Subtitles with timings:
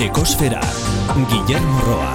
[0.00, 0.62] Ekosfera,
[1.28, 2.12] Guillermo Roa.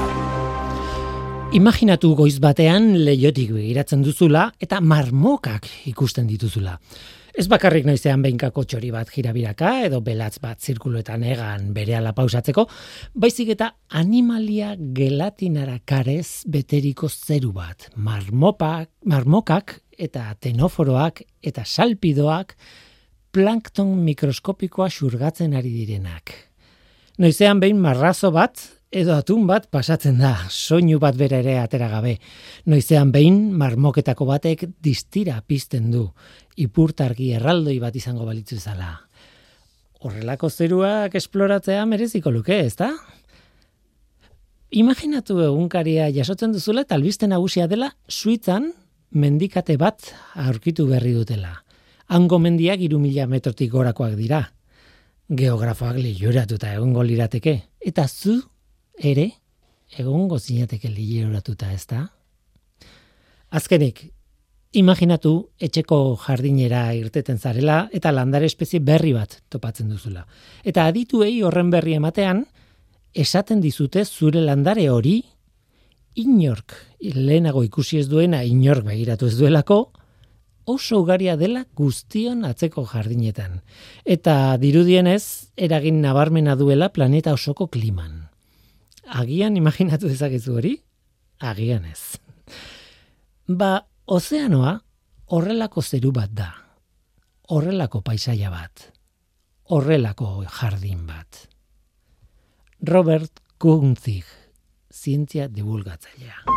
[1.54, 6.74] Imaginatu goiz batean leiotik begiratzen duzula eta marmokak ikusten dituzula.
[7.38, 12.66] Ez bakarrik noizean behinkako txori bat jirabiraka edo belatz bat zirkuloetan egan bere pausatzeko,
[13.14, 17.92] baizik eta animalia gelatinara karez beteriko zeru bat.
[17.96, 22.58] Marmopak, marmokak eta tenoforoak eta salpidoak
[23.32, 26.45] plankton mikroskopikoa xurgatzen ari direnak.
[27.16, 28.60] Noizean behin marrazo bat
[28.92, 32.18] edo atun bat pasatzen da, soinu bat bere ere atera gabe.
[32.68, 36.10] Noizean behin marmoketako batek distira pizten du,
[36.60, 38.90] ipurtargi erraldoi bat izango balitzu zala.
[40.04, 42.92] Horrelako zeruak esploratzea mereziko luke, ezta?
[44.76, 48.74] Imaginatu egunkaria jasotzen duzula eta albiste nagusia dela Suitzan
[49.16, 51.62] mendikate bat aurkitu berri dutela.
[52.12, 54.44] Hango mendiak iru mila metrotik gorakoak dira
[55.30, 57.56] geografoak liuratuta egongo lirateke.
[57.82, 58.38] Eta zu
[58.98, 59.30] ere
[59.98, 62.06] egongo zinateke liuratuta, ez da?
[63.56, 64.02] Azkenik,
[64.76, 70.26] imaginatu etxeko jardinera irteten zarela eta landare espezie berri bat topatzen duzula.
[70.64, 72.44] Eta adituei horren berri ematean,
[73.14, 75.22] esaten dizute zure landare hori,
[76.16, 79.80] inork, lehenago ikusi ez duena, inork begiratu ez duelako,
[80.66, 83.62] oso ugaria dela guztion atzeko jardinetan.
[84.04, 88.26] Eta dirudienez, eragin nabarmena duela planeta osoko kliman.
[89.06, 90.76] Agian imaginatu dezakezu hori?
[91.40, 92.18] Agian ez.
[93.48, 94.80] Ba, ozeanoa
[95.30, 96.50] horrelako zeru bat da.
[97.54, 98.90] Horrelako paisaia bat.
[99.70, 101.46] Horrelako jardin bat.
[102.82, 104.26] Robert Kunzig,
[104.94, 106.55] zientzia divulgatzailea.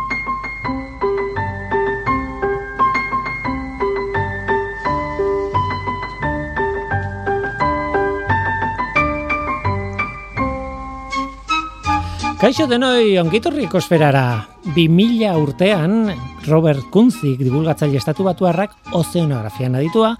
[12.39, 14.45] Kaixo denoi ongitorri ekosferara.
[14.71, 16.07] 2000 urtean
[16.45, 20.13] Robert Kunzik divulgatzaile estatu batuarrak ozeanografian aditua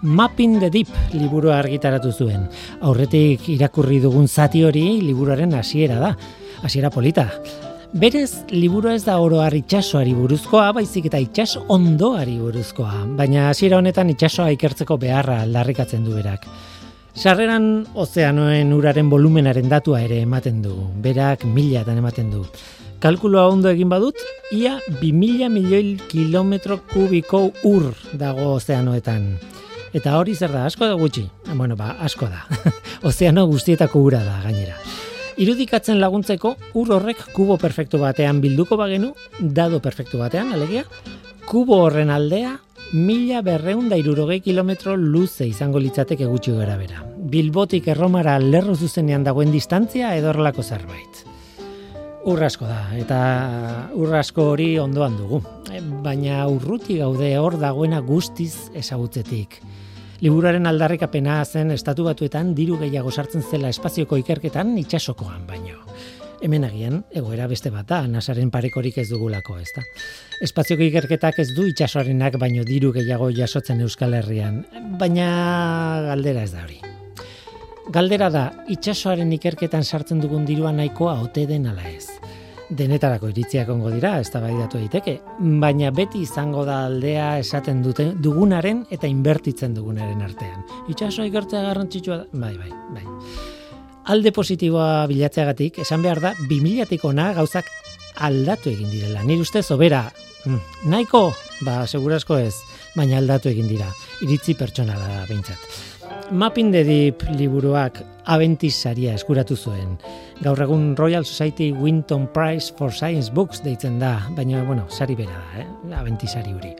[0.00, 2.46] Mapping the Deep liburua argitaratu zuen.
[2.80, 6.14] Aurretik irakurri dugun zati hori liburuaren hasiera da.
[6.64, 7.26] Hasiera polita.
[7.92, 13.04] Berez, liburu ez da oro itxasoari buruzkoa, baizik eta itxas ondoari buruzkoa.
[13.20, 16.48] Baina hasiera honetan itxasoa ikertzeko beharra aldarrikatzen du berak.
[17.18, 17.64] Sarreran
[17.98, 22.44] ozeanoen uraren volumenaren datua ere ematen du, berak milatan ematen du.
[23.02, 24.20] Kalkuloa ondo egin badut,
[24.54, 27.88] ia bi mila milioi kilometro kubiko ur
[28.20, 29.26] dago ozeanoetan.
[29.98, 31.24] Eta hori zer da, asko da gutxi?
[31.56, 32.44] Bueno, ba, asko da.
[33.10, 34.78] Ozeano guztietako ura da, gainera.
[35.42, 40.86] Irudikatzen laguntzeko, ur horrek kubo perfektu batean bilduko bagenu, dado perfektu batean, alegia,
[41.50, 42.60] kubo horren aldea
[42.92, 47.02] mila berreunda irurogei kilometro luze izango litzateke gutxi gara bera.
[47.04, 51.24] Bilbotik erromara lerro zuzenean dagoen distantzia edorlako zerbait.
[52.28, 53.18] Urrasko da, eta
[53.96, 55.42] urrasko hori ondoan dugu.
[56.04, 59.60] Baina urruti gaude hor dagoena guztiz esagutzetik.
[60.20, 65.78] Liburaren aldarrikapena zen estatu batuetan diru gehiago sartzen zela espazioko ikerketan itxasokoan baino
[66.42, 69.84] hemen agian egoera beste bat da, nasaren parekorik ez dugulako, ez da.
[70.44, 74.62] Espazioko ikerketak ez du itxasoarenak baino diru gehiago jasotzen Euskal Herrian,
[75.00, 75.28] baina
[76.06, 76.78] galdera ez da hori.
[77.92, 82.06] Galdera da, itxasoaren ikerketan sartzen dugun dirua nahikoa ote den ala ez.
[82.68, 85.14] Denetarako iritziak ongo dira, ez da bai datu egiteke,
[85.62, 90.66] baina beti izango da aldea esaten dute dugunaren eta inbertitzen dugunaren artean.
[90.92, 93.56] Itxasoa ikertzea garrantzitsua da, bai, bai, bai
[94.08, 97.68] alde positiboa bilatzeagatik, esan behar da, 2000-tik ona gauzak
[98.24, 99.22] aldatu egin direla.
[99.26, 100.06] Nire ustez, obera,
[100.44, 101.28] mm, nahiko,
[101.66, 102.54] ba, segurasko ez,
[102.96, 103.90] baina aldatu egin dira.
[104.24, 105.58] Iritzi pertsonala da, behintzat.
[106.32, 109.96] Mapping the Deep liburuak abentiz saria eskuratu zuen.
[110.44, 115.36] Gaur egun Royal Society Winton Prize for Science Books deitzen da, baina, bueno, sari bera
[115.36, 115.68] da, eh?
[116.00, 116.74] abentiz sari huri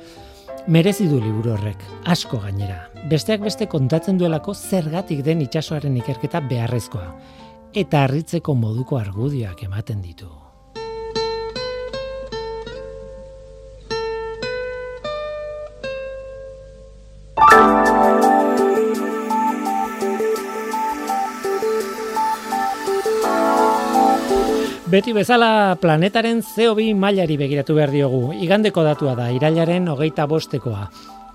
[0.68, 2.78] merezi du liburu horrek, asko gainera.
[3.08, 7.08] Besteak beste kontatzen duelako zergatik den itsasoaren ikerketa beharrezkoa
[7.78, 10.28] eta harritzeko moduko argudioak ematen ditu.
[24.88, 28.30] Beti bezala planetaren CO2 mailari begiratu behar diogu.
[28.40, 30.86] Igandeko datua da, irailaren hogeita bostekoa.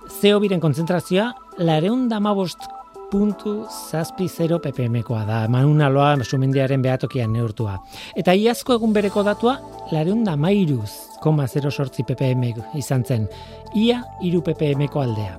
[0.10, 1.28] CO2-ren konzentrazioa,
[1.62, 2.66] lareun dama bost
[3.12, 7.78] puntu zazpi zero ppm-koa da, manun sumendiaren behatokian neurtua.
[8.16, 9.60] Eta iazko egun bereko datua,
[9.92, 10.90] lareun dama iruz,
[11.22, 13.28] koma zero sortzi ppm izan zen,
[13.76, 15.38] ia iru ppm-ko aldea.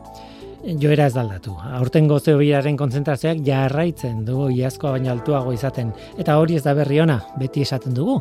[0.80, 1.54] Joera ez daldatu.
[1.78, 5.92] Aurten gozeo biraren konzentrazioak jarraitzen dugu iazkoa baina altuago izaten.
[6.18, 8.20] Eta hori ez da berri ona, beti esaten dugu.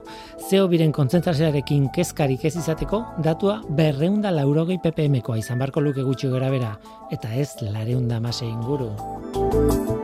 [0.50, 6.51] Zeo biren konzentrazioarekin kezkarik ez izateko, datua berreunda laurogei ppmkoa izan barko luke gutxi gara
[6.54, 6.78] bera,
[7.12, 10.02] eta ez lareunda mase inguru.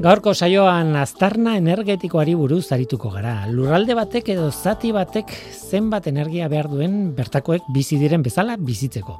[0.00, 3.34] Gaurko saioan aztarna energetikoari buruz arituko gara.
[3.52, 9.18] Lurralde batek edo zati batek zenbat energia behar duen bertakoek bizi diren bezala bizitzeko.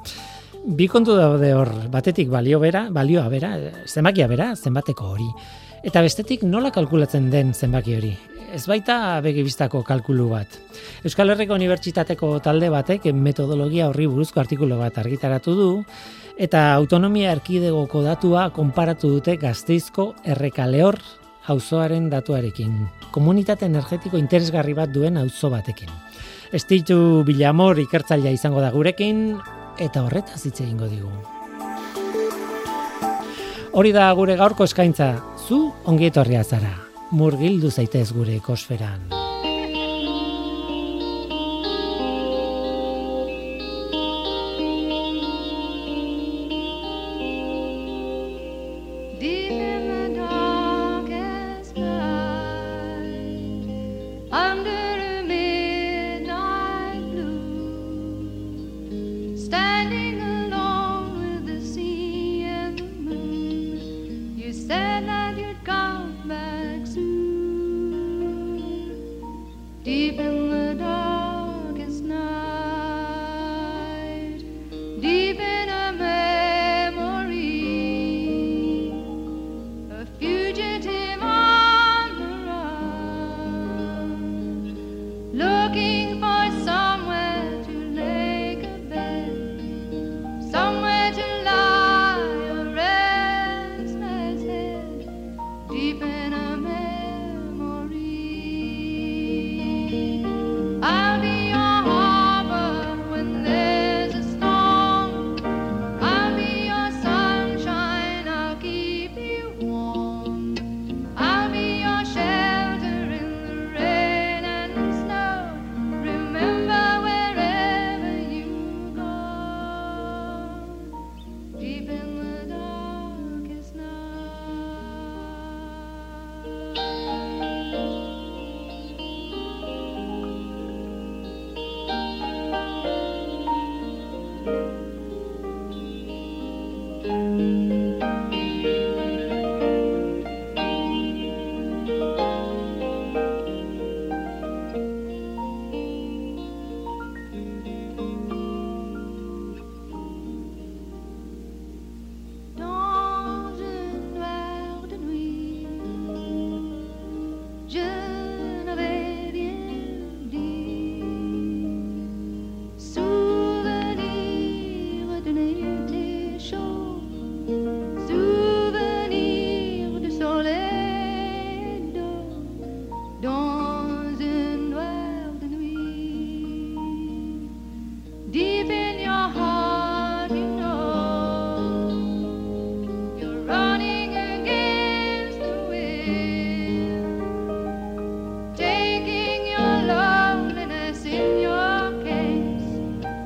[0.78, 3.52] Bi kontu daude hor, batetik balio bera, balioa bera,
[3.84, 5.28] zenbakia bera, zenbateko hori.
[5.84, 8.14] Eta bestetik nola kalkulatzen den zenbaki hori.
[8.50, 10.56] Ez baita begibistako kalkulu bat.
[11.04, 15.68] Euskal Herriko Unibertsitateko talde batek metodologia horri buruzko artikulu bat argitaratu du,
[16.40, 20.96] eta autonomia erkidegoko datua konparatu dute gazteizko errekalehor
[21.52, 22.72] auzoaren datuarekin.
[23.12, 25.90] Komunitate energetiko interesgarri bat duen auzo batekin.
[26.56, 29.36] Estitu bilamor ikertzailea izango da gurekin,
[29.78, 31.12] eta horretaz hitz egingo digu.
[33.70, 35.12] Hori da gure gaurko eskaintza,
[35.46, 36.74] zu ongietorria zara.
[37.10, 39.19] Murgildu zaitez gure ekosferan.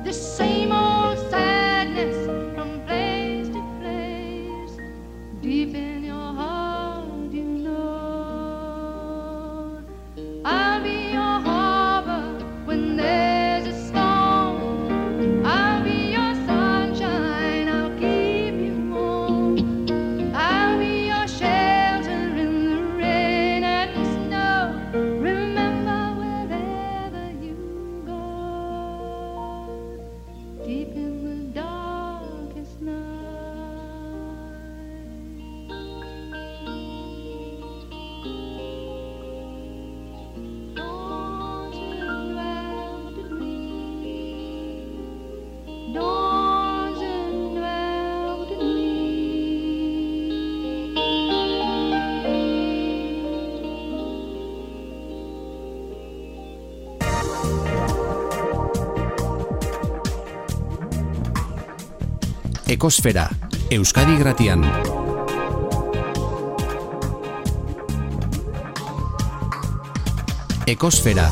[0.05, 0.44] This
[62.75, 63.29] Ekosfera,
[63.71, 64.65] Euskadi Gratian.
[70.67, 71.29] Ekosfera.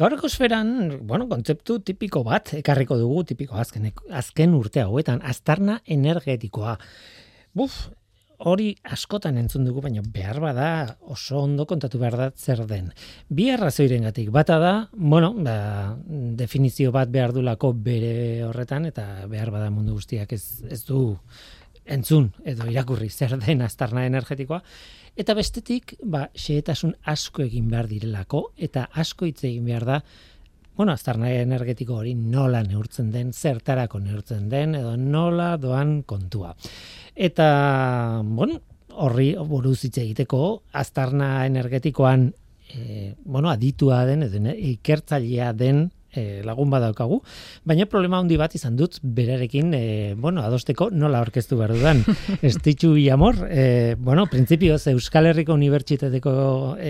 [0.00, 0.70] Gaur ekosferan,
[1.04, 6.78] bueno, kontzeptu tipiko bat, ekarriko dugu, tipiko azken, azken urte hauetan, aztarna energetikoa.
[7.52, 7.76] Buf,
[8.38, 10.68] hori askotan entzun dugu, baina behar bada
[11.12, 12.90] oso ondo kontatu behar da zer den.
[13.28, 15.96] Bi arrazoiren gatik, bata da, bueno, ba,
[16.36, 21.16] definizio bat behar dulako bere horretan, eta behar bada mundu guztiak ez, ez du
[21.86, 24.62] entzun edo irakurri zer den aztarna energetikoa,
[25.16, 30.00] eta bestetik, ba, xeetasun asko egin behar direlako, eta asko hitz egin behar da,
[30.76, 36.54] bueno, aztarna energetiko hori nola neurtzen den, zertarako neurtzen den, edo nola doan kontua.
[37.16, 38.60] Eta, bueno,
[38.96, 40.42] horri buruz hitz egiteko
[40.72, 42.30] aztarna energetikoan
[42.72, 47.20] e, bueno, aditua den edo ikertzailea den e, lagun badaukagu,
[47.68, 52.02] baina problema handi bat izan dut berarekin, e, bueno, adosteko nola orkestu behar dudan.
[52.50, 56.32] Estitxu Iamor, e, bueno, prinsipioz Euskal Herriko Unibertsitateko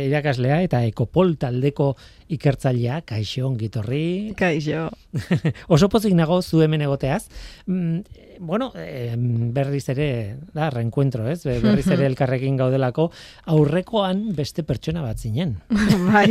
[0.06, 1.94] irakaslea eta Ekopol taldeko
[2.32, 4.34] ikertzailea, kaixo ongitorri.
[4.38, 4.88] Kaixo.
[5.74, 7.26] Oso pozik nago zu hemen egoteaz.
[7.66, 8.00] Mm,
[8.40, 11.44] bueno, eh, berriz ere, da, reencuentro, ez?
[11.46, 13.08] Berriz ere elkarrekin gaudelako,
[13.54, 15.56] aurrekoan beste pertsona bat zinen.
[16.10, 16.28] bai,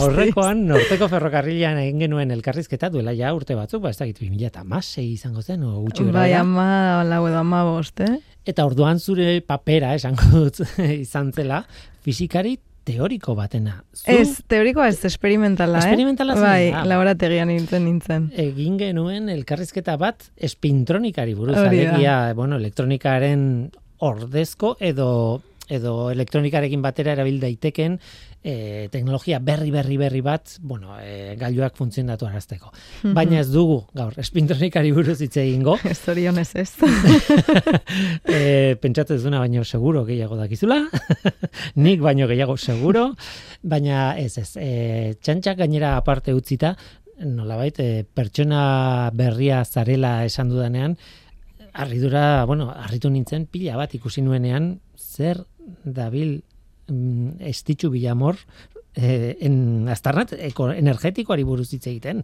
[0.00, 4.64] Aurrekoan, norteko ferrokarrilean egin genuen elkarrizketa duela ja urte batzuk, ba, ez dakit, 2000 eta
[4.64, 6.08] masei izango zen, o gutxi.
[6.12, 8.18] Bai, ama, lau edo ama bost, eh?
[8.48, 11.62] Eta orduan zure papera, esango dut, izan zela,
[12.02, 13.78] fizikari teoriko batena.
[13.94, 15.92] Zu, ez, teorikoa ez, experimentala, eh?
[15.92, 16.82] Experimentala zen, Bai, ah.
[16.88, 18.26] laborategian nintzen nintzen.
[18.38, 21.68] Egin genuen elkarrizketa bat espintronikari buruz, da.
[21.70, 23.44] alegia, bueno, elektronikaren
[24.02, 25.08] ordezko edo
[25.72, 27.98] edo elektronikarekin batera erabil daiteken
[28.42, 32.72] e, teknologia berri berri berri bat, bueno, e, gailuak funtzionatu arazteko.
[33.14, 35.78] Baina ez dugu gaur espintronikari buruz hitz egingo.
[36.04, 36.72] Zorionez ez.
[38.26, 40.82] e, pentsatu ez duna baino seguro gehiago dakizula.
[41.84, 43.12] Nik baino gehiago seguro,
[43.62, 44.50] baina ez ez.
[44.56, 46.74] E, txantxak gainera aparte utzita,
[47.22, 50.96] nolabait, e, pertsona berria zarela esan dudanean,
[51.72, 55.40] harridura, bueno, harritu nintzen pila bat ikusi nuenean zer
[55.84, 56.51] dabil mm,
[57.40, 58.36] estitxu bilamor
[58.94, 62.22] eh, en astarnat eko, energetikoari buruz hitz egiten.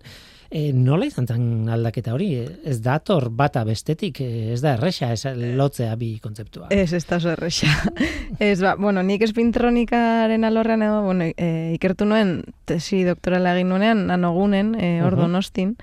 [0.50, 2.30] E, nola izan zen aldaketa hori?
[2.64, 5.24] Ez dator bata bestetik, eh, ez da erresa, ez
[5.56, 6.68] lotzea bi kontzeptua.
[6.70, 7.68] Ez, ez da erresa.
[8.38, 14.06] ez, ba, bueno, nik espintronikaren alorrean edo, bueno, e, ikertu nuen tesi doktorala egin nuenean,
[14.08, 15.20] nanogunen, e, hor Mhm.
[15.26, 15.76] donostin.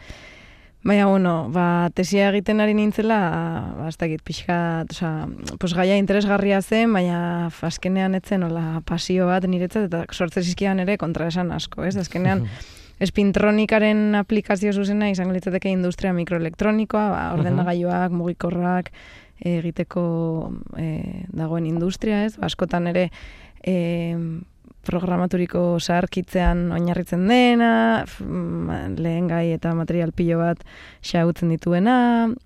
[0.86, 3.18] Baina, bueno, ba, tesia egiten ari nintzela,
[3.74, 5.26] ba, ez dakit, pixka, oza,
[5.58, 11.00] pues gaia interesgarria zen, baina azkenean etzen, hola, pasio bat niretzat, eta sortze zizkian ere
[11.02, 11.96] kontra esan asko, ez?
[11.98, 12.46] Azkenean,
[13.06, 18.94] espintronikaren aplikazio zuzena izango litzateke industria mikroelektronikoa, ba, ordenagailuak, mugikorrak,
[19.42, 20.06] egiteko
[20.78, 22.36] e, dagoen industria, ez?
[22.38, 23.10] Ba, askotan ere
[23.66, 23.74] e,
[24.86, 27.74] programaturiko zaharkitzean oinarritzen dena,
[28.22, 30.62] mm, lehen gai eta material pilo bat
[31.06, 31.98] xagutzen dituena,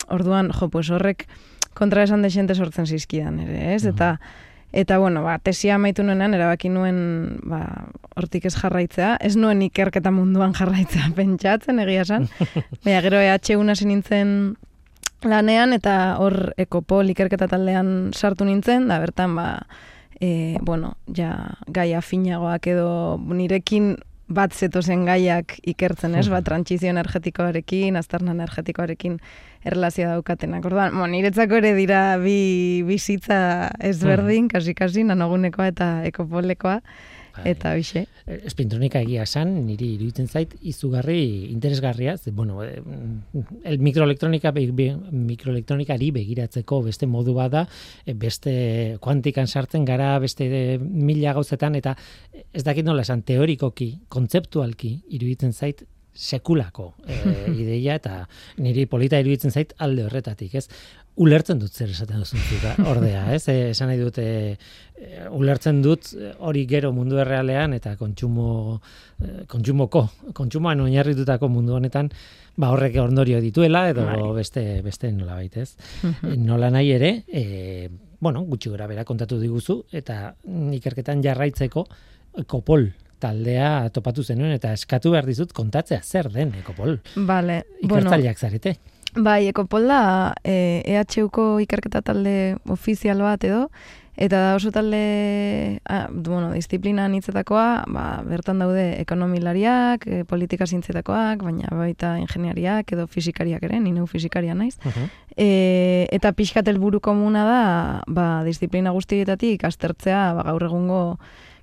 [0.09, 1.27] orduan, jo, pues horrek
[1.77, 3.85] kontra esan desente sortzen zizkidan ere, ez?
[3.87, 4.15] Eta,
[4.75, 7.61] eta bueno, ba, tesia amaitu nuenean, erabaki nuen, ba,
[8.19, 12.27] hortik ez jarraitzea, ez nuen ikerketa munduan jarraitzea pentsatzen, egia esan,
[12.83, 14.33] baina gero EH hasi nintzen
[15.27, 19.49] lanean, eta hor ekopol ikerketa taldean sartu nintzen, da bertan, ba,
[20.19, 23.95] e, bueno, ja, gaia finagoak edo nirekin
[24.29, 26.27] bat zetozen gaiak ikertzen, ez?
[26.29, 29.17] Ba, trantsizio energetikoarekin, aztarna energetikoarekin
[29.67, 30.65] erlazioa daukatenak.
[30.69, 36.79] Orduan, bueno, niretzako ere dira bi bizitza ezberdin, kasi-kasi, nanogunekoa eta ekopolekoa.
[37.45, 38.05] Eta hoxe.
[38.45, 42.81] espintronika egia esan, niri iruditzen zait izugarri interesgarria, ze, bueno, eh,
[43.63, 44.67] el mikroelektronika be,
[45.11, 47.65] mikroelektronikari begiratzeko beste modu bada,
[48.05, 51.95] eh, beste kuantikan sartzen gara, beste eh, mila gauzetan, eta
[52.53, 55.85] ez dakit nola esan, teorikoki, kontzeptualki iruditzen zait
[56.19, 58.23] sekulako eh, ideia eta
[58.59, 60.67] niri polita iruditzen zait alde horretatik, ez?
[61.19, 62.43] Ulertzen dut zer esaten duzun
[62.91, 63.45] ordea, ez?
[63.51, 64.57] E, esan nahi dut, e,
[64.99, 68.79] e, ulertzen dut e, hori gero mundu errealean eta kontsumo,
[69.19, 72.11] e, kontsumoko, kontsumoan oinarritutako mundu honetan,
[72.59, 74.19] ba horrek ondorio dituela edo Bai.
[74.35, 75.71] beste beste nola ez?
[76.03, 80.35] E, nola nahi ere, e, bueno, gutxi gora bera kontatu diguzu, eta
[80.75, 81.87] ikerketan jarraitzeko
[82.39, 86.99] Ekopol taldea topatu zenuen eta eskatu behar dizut kontatzea zer den Ekopol.
[87.15, 88.77] Vale, bueno, Ikertzaileak zarete.
[89.15, 93.65] Bai, Ekopol da e, EHUko ikerketa talde ofizial bat edo,
[94.19, 101.41] eta da oso talde, ah, bueno, disiplina nitzetakoa, ba, bertan daude ekonomilariak, e, politika zintzetakoak,
[101.47, 104.75] baina baita ingeniariak edo fisikariak ere, ni neu fisikaria naiz.
[105.39, 107.61] E, eta pixkat helburu komuna da,
[108.05, 111.03] ba, disiplina guztietatik aztertzea ba, gaur egungo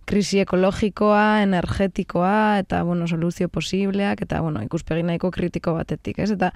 [0.07, 6.31] krisi ekologikoa, energetikoa, eta, bueno, soluzio posibleak, eta, bueno, ikuspegi nahiko kritiko batetik, ez?
[6.37, 6.53] Eta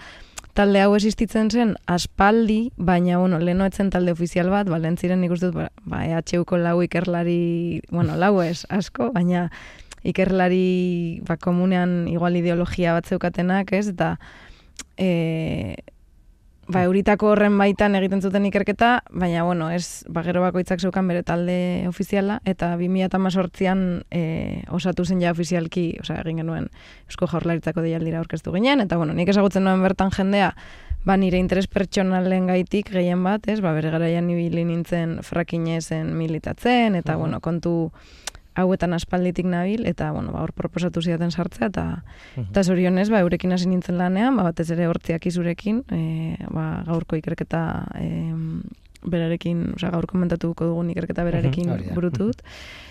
[0.54, 5.68] talde hau existitzen zen aspaldi, baina, bueno, leheno etzen talde ofizial bat, balentziren dut, ba,
[5.84, 9.50] ba EHUko lau ikerlari, bueno, lau ez, asko, baina
[10.02, 13.88] ikerlari, ba, komunean igual ideologia bat zeukatenak, ez?
[13.88, 14.16] Eta,
[14.96, 15.76] e,
[16.70, 21.22] ba, euritako horren baitan egiten zuten ikerketa, baina, bueno, ez, ba, gero bakoitzak zeukan bere
[21.26, 24.22] talde ofiziala, eta 2008an e,
[24.70, 26.70] osatu zen ja ofizialki, osea, egin genuen
[27.10, 30.52] Eusko Jaurlaritzako deialdira aurkeztu ginen, eta, bueno, nik ezagutzen nuen bertan jendea,
[31.04, 36.98] ba, nire interes pertsonalen gaitik gehien bat, ez, ba, bere garaian ibili nintzen frakinezen militatzen,
[37.00, 37.90] eta, bueno, kontu
[38.64, 41.86] hauetan aspalditik nabil, eta, bueno, ba, hor proposatu zidaten sartzea, eta,
[42.36, 46.82] uh eta zorionez, ba, eurekin hasi nintzen lanean, ba, batez ere hortziak izurekin, e, ba,
[46.86, 47.62] gaurko ikerketa
[48.00, 48.10] e,
[49.00, 52.42] berarekin, oza, gaur komentatuko dugun ikerketa berarekin uh burutut.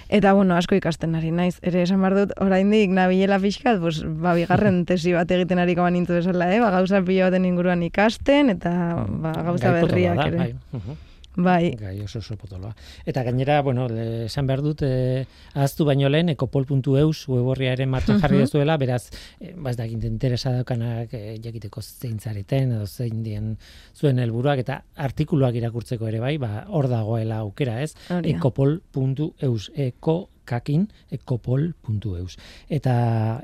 [0.10, 1.60] Eta, bueno, asko ikasten ari naiz.
[1.62, 5.94] Ere, esan behar dut, oraindik nabilela pixkat, pues, ba, bigarren tesi bat egiten ari koman
[5.94, 6.58] nintu desala, eh?
[6.64, 8.74] Ba, gauza pila baten inguruan ikasten, eta
[9.06, 10.50] ba, gauza berriak ere.
[10.74, 11.00] Bai.
[11.40, 11.72] Bai.
[11.80, 12.74] Gai oso oso potoloa.
[13.08, 13.88] Eta gainera, bueno,
[14.26, 19.54] esan behar dut, e, ahaztu baino lehen, ekopol.eus weborria ere martxan jarri dezuela, beraz, e,
[19.56, 23.54] baz da, interesa daukanak e, jakiteko zein zareten, edo zein dien
[23.96, 27.94] zuen helburuak eta artikuluak irakurtzeko ere bai, ba, hor dagoela aukera, ez?
[28.10, 30.88] ekopol.eus, eko kakin
[31.20, 32.38] ekopol.eus.
[32.80, 32.96] Eta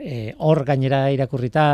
[0.01, 1.65] e, hor gainera irakurrita,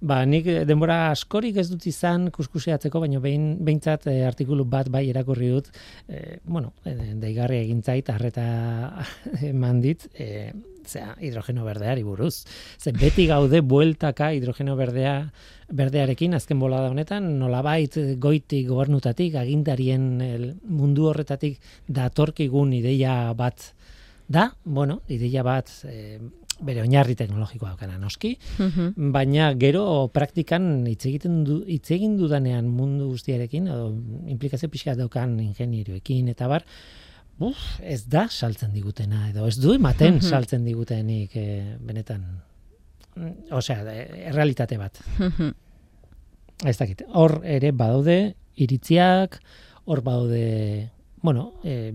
[0.00, 5.06] ba, nik denbora askorik ez dut izan kuskuseatzeko, baina behin, behintzat e, artikulu bat bai
[5.10, 5.70] irakurri dut,
[6.08, 8.46] e, bueno, e, deigarri egintzait, arreta
[9.52, 10.50] eman dit, e,
[10.86, 12.44] zera, hidrogeno berdeari buruz.
[12.78, 15.16] Ze beti gaude bueltaka hidrogeno berdea
[15.66, 21.58] berdearekin azken bola da honetan, nolabait goitik gobernutatik, agintarien mundu horretatik
[21.88, 23.72] datorkigun ideia bat
[24.28, 26.18] da, bueno, ideia bat e,
[26.66, 29.10] bere oinarri teknologikoa daukana noski, mhm.
[29.12, 33.90] baina gero praktikan hitz egiten du hitz egin dudanean mundu guztiarekin edo
[34.32, 36.64] implikazio pixka daukan ingenierioekin eta bar,
[37.38, 40.26] uf, ez da saltzen digutena edo ez du ematen mhm.
[40.26, 42.26] saltzen digutenik e, benetan
[43.56, 43.80] osea,
[44.32, 45.00] errealitate bat.
[45.18, 45.54] Mhm.
[46.64, 49.40] ez dakit, hor ere badaude iritziak,
[49.84, 50.90] hor badaude
[51.26, 51.92] bueno, e,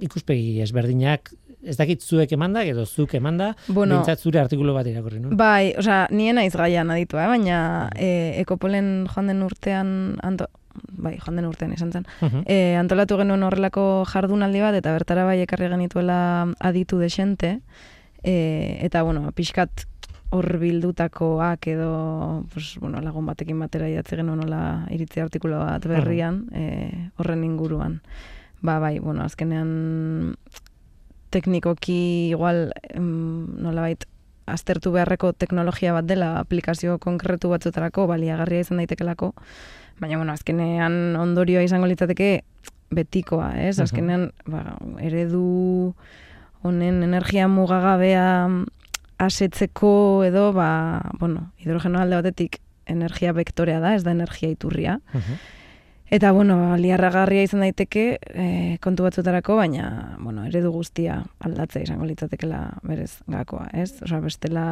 [0.00, 1.30] ikuspegi ezberdinak
[1.62, 5.34] ez dakit zuek emanda, edo zuk emanda, bueno, zure artikulu bat irakurri, no?
[5.36, 7.26] Bai, osea, nien naiz gaian aditu, eh?
[7.28, 9.92] baina e, ekopolen joan den urtean,
[10.26, 10.48] anto,
[10.92, 12.08] bai, joan den urtean izan zen,
[12.46, 16.20] e, antolatu genuen horrelako jardunaldi bat, eta bertara bai ekarri genituela
[16.58, 17.58] aditu desente,
[18.22, 18.34] e,
[18.80, 19.86] eta, bueno, pixkat
[20.30, 26.44] hor bildutakoak edo pues, bueno, lagun batekin batera idatzi genuen nola iritzi artikulu bat berrian,
[26.54, 27.98] e, horren inguruan.
[28.62, 30.36] Ba, bai, bueno, azkenean
[31.30, 34.06] teknikoki igual em, nolabait
[34.50, 39.32] aztertu beharreko teknologia bat dela aplikazio konkretu batzutarako baliagarria izan daitekelako.
[40.00, 42.40] Baina bueno azkenean ondorioa izango litzateke
[42.90, 43.78] betikoa ez?
[43.82, 45.94] Azkenean ba, eredu
[46.66, 48.26] honen energia mugagabea
[49.20, 54.98] asetzeko edo ba bueno hidrogeno alde batetik energia vektorea da ez da energia iturria
[56.10, 58.46] Eta, bueno, liarragarria izan daiteke e,
[58.82, 63.92] kontu batzutarako, baina, bueno, eredu guztia aldatzea izango litzatekela berez gakoa, ez?
[64.02, 64.64] Osa, bestela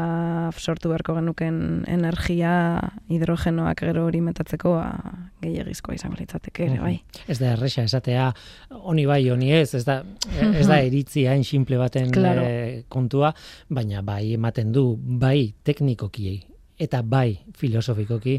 [0.58, 2.50] sortu beharko genuken energia
[3.06, 4.88] hidrogenoak gero hori metatzeko ba,
[5.44, 6.96] gehiagizkoa izango litzateke ere, bai.
[7.30, 8.32] Ez da erresa, esatea,
[8.82, 10.00] honi bai, honi ez, ez da,
[10.42, 12.42] ez da eritzi hain simple baten claro.
[12.50, 13.30] Eh, kontua,
[13.70, 16.40] baina bai ematen du, bai teknikoki
[16.78, 18.38] eta bai filosofikoki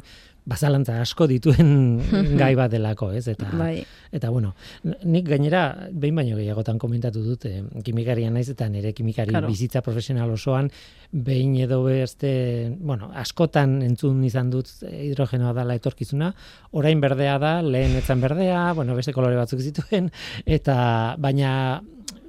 [0.50, 1.72] bazalantza asko dituen
[2.42, 3.26] gai bat delako, ez?
[3.32, 3.84] Eta, bai.
[4.16, 9.36] eta bueno, nik gainera, behin baino gehiagotan komentatu dut, eh, kimikarian naiz eta nire kimikari
[9.46, 10.72] bizitza profesional osoan,
[11.12, 12.32] behin edo beste,
[12.80, 16.34] bueno, askotan entzun izan dut hidrogenoa dela etorkizuna,
[16.72, 20.12] orain berdea da, lehen etzan berdea, bueno, beste kolore batzuk zituen,
[20.46, 20.80] eta
[21.22, 21.52] baina,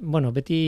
[0.00, 0.60] bueno, beti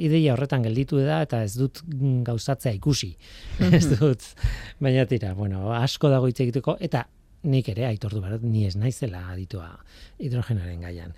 [0.00, 1.82] ideia horretan gelditu da eta ez dut
[2.26, 3.14] gauzatzea ikusi.
[3.58, 3.74] Mhm.
[3.78, 4.26] ez dut.
[4.80, 7.06] Baina tira, bueno, asko dago hitz egiteko eta
[7.42, 9.70] nik ere aitortu behar, ni ez naizela aditua
[10.20, 11.14] hidrogenaren gaian.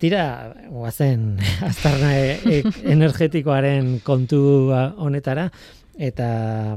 [0.00, 1.34] Tira, guazen,
[1.68, 2.60] aztarna e, e,
[2.94, 5.50] energetikoaren kontu honetara,
[6.00, 6.28] eta,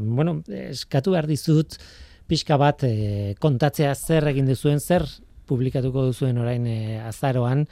[0.03, 1.77] bueno, eskatu behar dizut,
[2.27, 5.07] pixka bat e, kontatzea zer egin duzuen, zer
[5.47, 7.63] publikatuko duzuen orain e, azaroan,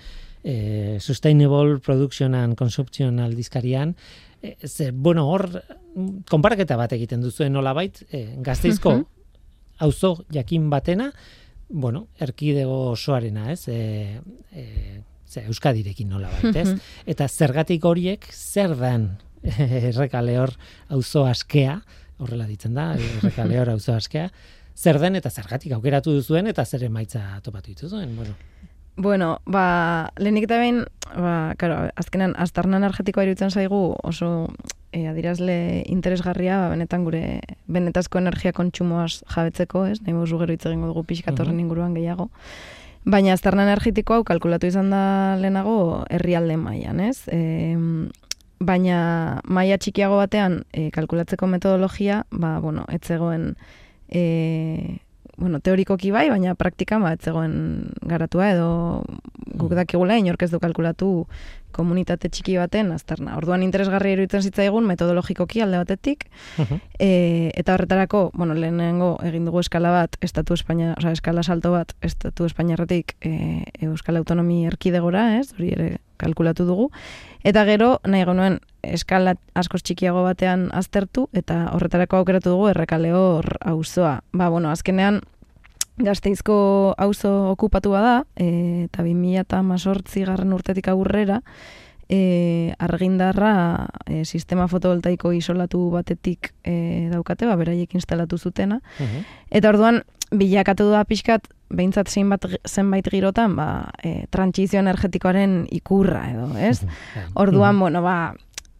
[0.44, 3.96] e, Sustainable Production and Consumption aldizkarian,
[4.42, 5.64] e, ze, bueno, hor,
[6.30, 9.02] konparaketa bat egiten duzuen nola bait, e, gazteizko
[9.82, 11.12] auzo jakin batena,
[11.70, 13.68] bueno, erkidego osoarena, ez?
[13.68, 15.02] E, e,
[15.32, 16.76] ze Euskadirekin nola baitez,
[17.08, 19.14] eta zergatik horiek zer dan
[19.92, 20.52] errekaleor
[20.92, 21.80] auzo askea,
[22.22, 24.28] horrela ditzen da, errekaleor auzo askea,
[24.76, 28.36] zer den eta zergatik aukeratu duzuen eta zer emaitza topatu dituzuen, bueno.
[28.98, 30.84] Bueno, ba, lehenik eta behin,
[31.16, 34.50] ba, karo, azkenan, aztarna energetikoa iruditzen zaigu oso
[34.92, 37.24] e, adirazle interesgarria, ba, benetan gure
[37.72, 40.02] benetazko energia kontsumoaz jabetzeko, ez?
[40.04, 41.66] Nahi mozu gero itzegingo dugu pixkatorren mhm.
[41.66, 42.30] inguruan gehiago.
[43.04, 47.24] Baina aztarna energetikoa hau kalkulatu izan da lehenago herrialde mailan, ez?
[47.32, 47.40] E,
[48.62, 53.56] baina maila txikiago batean e, kalkulatzeko metodologia, ba, bueno, etzegoen
[54.12, 55.00] e,
[55.42, 57.56] bueno, teorikoki bai, baina praktika ba, etzegoen
[58.06, 58.70] garatua edo
[59.56, 59.78] guk mm.
[59.82, 61.10] dakigula inork ez du kalkulatu
[61.76, 63.36] komunitate txiki baten azterna.
[63.40, 66.28] Orduan interesgarri iruditzen zitzaigun metodologikoki alde batetik
[67.00, 71.74] e, eta horretarako, bueno, lehenengo egin dugu eskala bat estatu Espainia, o sea, eskala salto
[71.74, 75.52] bat estatu Espainiarretik e, Euskal Autonomi erkidegora, ez?
[75.58, 75.90] Hori ere
[76.22, 76.90] kalkulatu dugu.
[77.48, 83.56] Eta gero, nahi genuen eskala askoz txikiago batean aztertu eta horretarako aukeratu dugu errekale hor
[83.74, 84.20] auzoa.
[84.34, 85.22] Ba, bueno, azkenean
[86.06, 91.42] Gazteizko auzo okupatu bada, e, eta 2018 garren urtetik aurrera,
[92.12, 98.82] e, argindarra e, sistema fotovoltaiko isolatu batetik e, daukate, ba, beraiek instalatu zutena.
[99.50, 103.68] Eta orduan, bilakatu da pixkat, behintzat zenbait, zenbait girotan, ba,
[104.04, 106.82] e, trantzizio energetikoaren ikurra edo, ez?
[107.40, 108.34] Orduan, bueno, ba,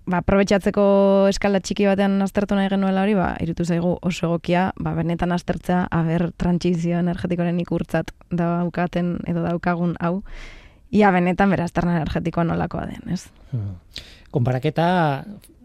[0.05, 0.83] ba, aprobetxatzeko
[1.31, 5.85] eskala txiki batean aztertu nahi genuela hori, ba, irutu zaigu oso egokia, ba, benetan aztertzea,
[5.91, 10.21] haber, trantzizio energetikoaren ikurtzat daukaten edo daukagun hau,
[10.91, 13.25] ia benetan bera azterna energetikoa nolakoa den, ez?
[13.51, 13.77] Hmm.
[14.31, 14.87] Konparaketa,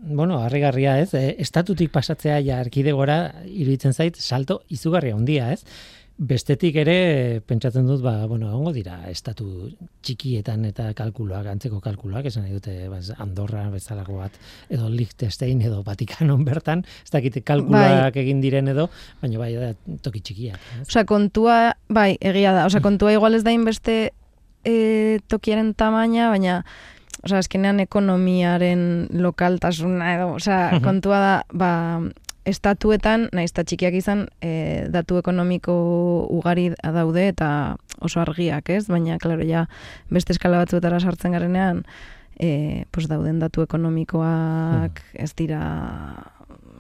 [0.07, 5.62] bueno, harrigarria ez, e, estatutik pasatzea ja erkidegora iruditzen zait, salto izugarria handia ez?
[6.16, 9.68] Bestetik ere, pentsatzen dut, ba, bueno, ongo dira, estatu
[10.00, 14.38] txikietan eta kalkuloak, antzeko kalkuloak, esan nahi dute, ba, Andorra bezalako bat,
[14.72, 18.24] edo Liechtenstein, edo Vatikanon bertan, ez dakite kalkuloak bai.
[18.24, 18.88] egin diren edo,
[19.20, 20.57] baina bai, da, toki txikia.
[20.87, 21.59] Osa, kontua,
[21.92, 24.00] bai, egia da, osa, kontua igual ez da inbeste
[24.64, 24.76] e,
[25.29, 26.62] tokiaren tamaina, baina,
[27.26, 31.72] osa, eskenean ekonomiaren lokaltasuna edo, osa, kontua da, ba,
[32.47, 35.75] estatuetan, nahiz eta txikiak izan, e, datu ekonomiko
[36.33, 37.49] ugari daude eta
[38.01, 38.87] oso argiak, ez?
[38.89, 39.67] Baina, klaro, ja,
[40.11, 41.83] beste eskala batzuetara sartzen garenean,
[42.39, 45.23] e, pues dauden datu ekonomikoak hmm.
[45.25, 45.63] ez dira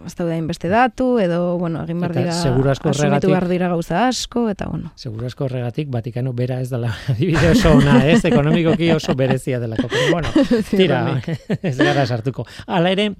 [0.06, 4.68] ez daude beste datu, edo, bueno, egin behar dira, asumitu behar dira gauza asko, eta,
[4.70, 4.92] bueno.
[4.94, 9.88] Seguro asko horregatik, Vatikano bera ez dela adibide oso ona, ez, ekonomikoki oso berezia delako.
[9.90, 10.28] Pero, bueno,
[10.70, 11.00] tira,
[11.62, 12.46] ez gara sartuko.
[12.66, 13.10] Hala ere,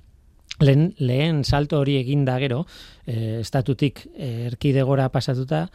[0.60, 2.64] lehen, lehen salto hori egin da gero,
[3.06, 5.66] e, estatutik erkidegora pasatuta,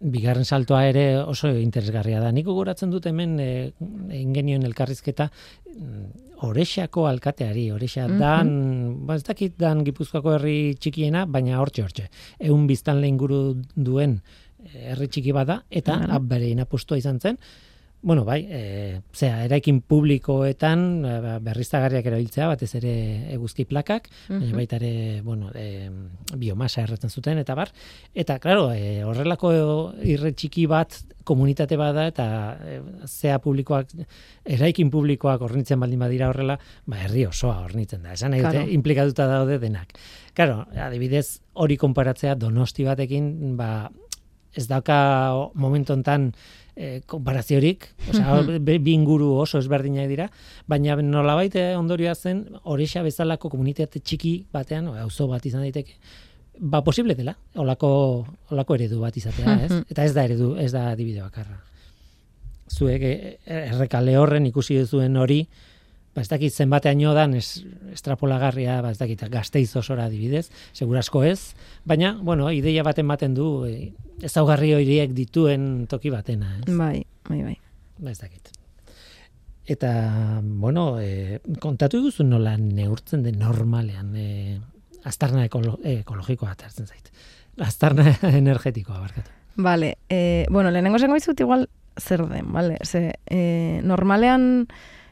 [0.00, 2.30] bigarren saltoa ere oso interesgarria da.
[2.32, 3.50] Nik gogoratzen dut hemen e,
[4.16, 5.30] ingenioen elkarrizketa
[6.40, 8.18] Orexako alkateari, Orexa mm -hmm.
[8.18, 12.06] dan, ba ez dakit dan Gipuzkoako herri txikiena, baina hortxe hortxe.
[12.40, 14.20] Eun biztan lehen guru duen
[14.74, 16.28] herri txiki bada, eta mm -hmm.
[16.28, 17.38] bere inapostua izan zen,
[18.02, 22.94] Bueno, bai, e, zera, eraikin publikoetan e, berriztagarriak erabiltzea, batez ere
[23.34, 25.90] eguzki plakak, baina baita ere, bueno, e,
[26.40, 27.74] biomasa erretzen zuten, eta bar.
[28.14, 29.52] Eta, klaro, e, horrelako
[30.00, 30.96] irre txiki bat
[31.28, 32.26] komunitate bada, eta
[32.64, 33.92] e, zea publikoak,
[34.48, 38.16] eraikin publikoak hornitzen baldin badira horrela, ba, herri osoa hornitzen da.
[38.16, 38.64] Esan nahi, claro.
[38.80, 39.92] implikatuta daude denak.
[40.32, 43.90] Claro, adibidez, hori konparatzea donosti batekin, ba,
[44.56, 44.96] ez dauka
[45.54, 46.30] momentu enten
[46.76, 50.28] e, konparaziorik, osea, bi inguru oso ezberdinak dira,
[50.68, 55.96] baina nolabait eh, ondorioa zen Orexa bezalako komunitate txiki batean, auzo bat izan daiteke.
[56.60, 57.90] Ba posible dela, holako
[58.50, 59.82] holako eredu bat izatea, ez?
[59.88, 61.56] Eta ez da eredu, ez da adibide bakarra.
[62.70, 65.44] Zuek eh, errekale horren ikusi duzuen hori,
[66.14, 71.54] ba ez dakit zenbateaino dan es, estrapolagarria, ba ez dakit gazteiz osora adibidez, segurasko ez,
[71.84, 73.92] baina, bueno, ideia baten baten du, e,
[74.26, 76.66] ezaugarri horiek dituen toki batena, ez?
[76.74, 77.56] Bai, bai, bai.
[78.00, 78.50] Ba ez dakit.
[79.70, 79.92] Eta,
[80.42, 84.58] bueno, e, kontatu duzu nola neurtzen den normalean, e,
[85.06, 87.12] aztarna ekolo, ekologikoa atertzen zait.
[87.62, 88.08] Aztarna
[88.42, 89.30] energetikoa, barkatu.
[89.60, 91.68] Vale, e, bueno, lehenengo zengo izut igual
[92.00, 92.78] zer den, vale?
[92.82, 94.66] Ze, e, normalean,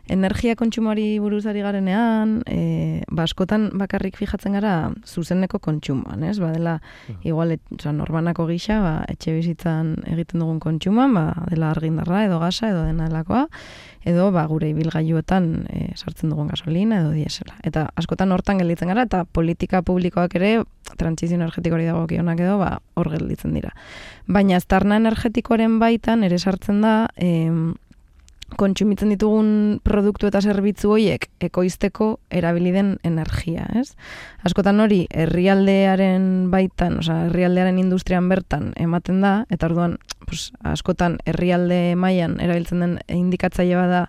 [0.09, 6.39] energia kontsumoari buruzari garenean, e, baskotan bakarrik fijatzen gara zuzeneko kontsumoan, ez?
[6.41, 7.21] Ba, dela, hmm.
[7.29, 12.41] igual, et, oza, norbanako gisa, ba, etxe bizitzan egiten dugun kontsumoan, ba, dela argindarra edo
[12.43, 13.47] gasa edo dena delakoa,
[14.09, 17.59] edo ba, gure ibilgailuetan e, sartzen dugun gasolina edo diesela.
[17.69, 20.55] Eta askotan hortan gelditzen gara, eta politika publikoak ere,
[20.97, 23.75] trantzizio energetikori dago kionak edo, ba, hor gelditzen dira.
[24.27, 27.75] Baina, aztarna energetikoaren baitan, ere sartzen da, em,
[28.57, 33.93] kontsumitzen ditugun produktu eta zerbitzu horiek ekoizteko erabili den energia, ez?
[34.49, 41.95] Askotan hori herrialdearen baitan, osea herrialdearen industrian bertan ematen da eta orduan, pues, askotan herrialde
[41.97, 44.07] mailan erabiltzen den indikatzaile bada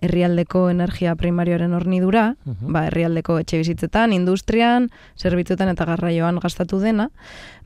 [0.00, 7.10] herrialdeko energia primarioaren hornidura, uh ba herrialdeko etxe bizitzetan, industrian, zerbitzuetan eta garraioan gastatu dena,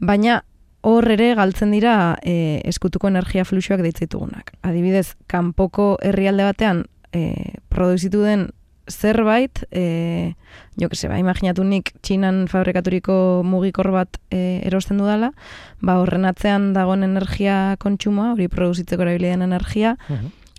[0.00, 0.42] baina
[0.84, 4.52] hor ere galtzen dira e, eskutuko energia fluxuak deitzitugunak.
[4.62, 6.84] Adibidez, kanpoko herrialde batean
[7.16, 8.50] e, produzitu den
[8.86, 10.34] zerbait, e,
[10.76, 13.16] jo que se ba, imaginatu nik txinan fabrikaturiko
[13.48, 15.32] mugikor bat e, erosten dudala,
[15.80, 19.96] ba horren atzean dagoen energia kontsumoa, hori produzitzeko erabiliden energia,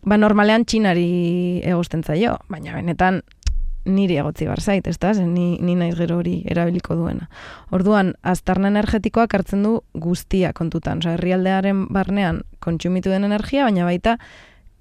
[0.05, 3.21] ba normalean txinari egosten zaio, baina benetan
[3.85, 5.13] niri egotzi bar zait, ez da?
[5.13, 7.29] Ni, ni naiz gero hori erabiliko duena.
[7.75, 11.03] Orduan, aztarna energetikoak hartzen du guztia kontutan.
[11.03, 14.17] Osa, herrialdearen barnean kontsumitu den energia, baina baita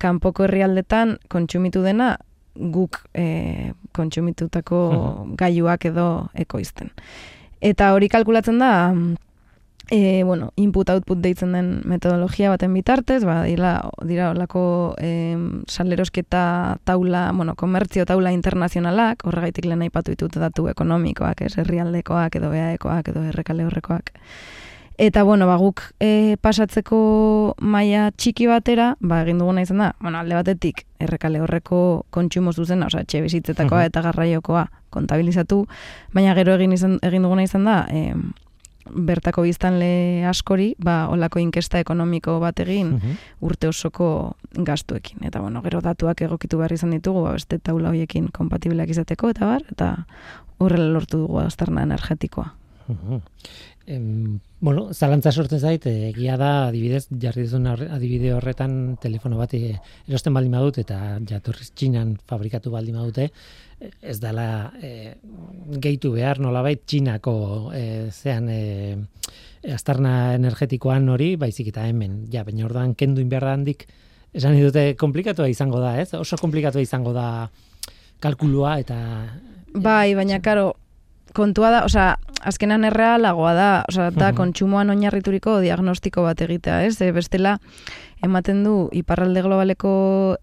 [0.03, 2.15] kanpoko herrialdetan kontsumitu dena
[2.55, 4.81] guk e, kontsumitutako
[5.39, 6.93] gaiuak edo ekoizten.
[7.65, 8.73] Eta hori kalkulatzen da,
[9.91, 15.37] e, bueno, input-output deitzen den metodologia baten bitartez, ba, dira, dira olako e,
[15.69, 22.53] salerosketa taula, bueno, komertzio taula internazionalak, horregaitik lehen aipatu ditut datu ekonomikoak, ez, herrialdekoak edo
[22.55, 24.15] beaekoak edo errekale horrekoak.
[24.97, 30.21] Eta, bueno, ba, guk e, pasatzeko maila txiki batera, ba, egin duguna izan da, bueno,
[30.23, 35.65] alde batetik, errekale horreko kontsumo zuzena, osea, txe bizitzetakoa eta garraiokoa kontabilizatu,
[36.15, 38.15] baina gero egin, izan, egin duguna izan da, e,
[38.91, 43.21] bertako biztanle askori, ba, olako inkesta ekonomiko bat egin mhm.
[43.45, 44.09] urte osoko
[44.55, 45.25] gastuekin.
[45.29, 49.49] Eta, bueno, gero datuak egokitu behar izan ditugu, ba, beste taula hoiekin kompatibileak izateko, eta
[49.49, 49.95] bar, eta
[50.59, 52.53] horrela lortu dugu azterna energetikoa.
[52.89, 53.23] Mhm.
[53.87, 60.33] Em, bueno, zalantza sortzen zait, egia da, adibidez, jarri duzun adibide horretan telefono bat erosten
[60.33, 63.29] baldin badut, eta jatorriz txinan fabrikatu baldin badute,
[63.81, 65.15] ez dela e,
[65.83, 67.37] gehitu behar nolabait txinako
[67.75, 68.97] e, zean e,
[69.75, 72.25] astarna energetikoan hori, baizik eta hemen.
[72.33, 73.87] Ja, baina orduan kendu inberda handik,
[74.35, 76.13] esan dute komplikatua izango da, ez?
[76.19, 77.49] Oso komplikatua izango da
[78.25, 78.99] kalkulua eta...
[79.75, 80.73] Bai, baina, karo,
[81.35, 82.15] kontua da, osea,
[82.47, 86.97] azkenan errealagoa da, osea, da kontsumoan oinarrituriko diagnostiko bat egitea, ez?
[87.03, 87.59] E, bestela,
[88.25, 89.95] ematen du iparralde globaleko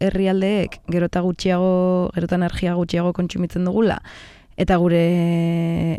[0.03, 4.01] herrialdeek gerota gutxiago, gerota energia gutxiago kontsumitzen dugula,
[4.57, 5.01] eta gure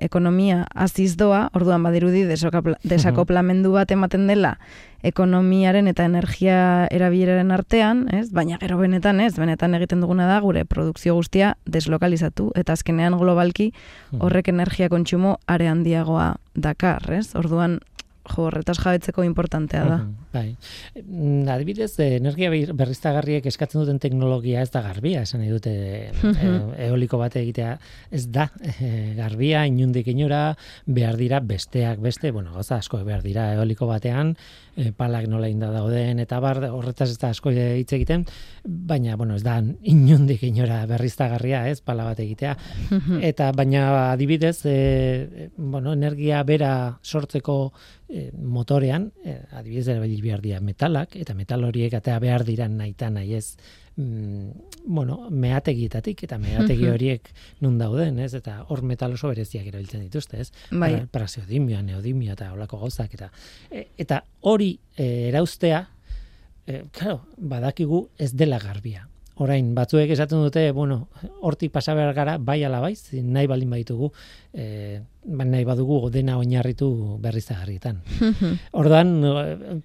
[0.04, 4.56] ekonomia aziz doa, orduan badirudi desakoplamendu bat ematen dela
[5.02, 8.28] ekonomiaren eta energia erabileraren artean, ez?
[8.34, 13.72] baina gero benetan ez, benetan egiten duguna da gure produkzio guztia deslokalizatu, eta azkenean globalki
[14.20, 17.32] horrek energia kontsumo are handiagoa dakar, ez?
[17.38, 17.80] Orduan
[18.22, 19.98] jo, horretaz jabetzeko importantea da.
[20.32, 20.54] bai.
[21.02, 26.52] Mm, adibidez, eh, energia berriztagarriek eskatzen duten teknologia ez da garbia, esan nahi dute e,
[26.86, 27.76] eoliko bate egitea,
[28.14, 30.42] ez da e, garbia, inundik inura,
[30.86, 34.36] behar dira besteak beste, bueno, goza asko behar dira eoliko batean,
[34.76, 38.24] e, palak nola inda dauden, eta bar, horretaz ez da asko hitz egiten,
[38.64, 42.56] baina, bueno, ez da inundik inura berriztagarria, ez, pala bat egitea.
[43.32, 47.72] eta, baina adibidez, e, bueno, energia bera sortzeko
[48.08, 52.94] e, motorean, e, adibidez erabili behar dira metalak, eta metal horiek atea behar dira nahi
[52.94, 53.56] eta nahi ez,
[53.96, 54.50] mm,
[54.86, 60.40] bueno, meategietatik, eta meategi horiek nun dauden, ez, eta hor metal oso bereziak erabiltzen dituzte,
[60.40, 60.94] ez, bai.
[61.12, 63.30] praseodimia, neodimia, eta holako gauzak, eta,
[63.70, 65.86] e, eta hori e, erauztea,
[66.66, 69.08] e, claro, badakigu ez dela garbia,
[69.42, 71.08] orain batzuek esaten dute, bueno,
[71.42, 74.10] hortik pasa behar gara, bai ala bai, nahi baldin baitugu,
[74.54, 76.88] e, nahi badugu dena oinarritu
[77.22, 78.00] berrizagarrietan.
[78.82, 79.14] Ordan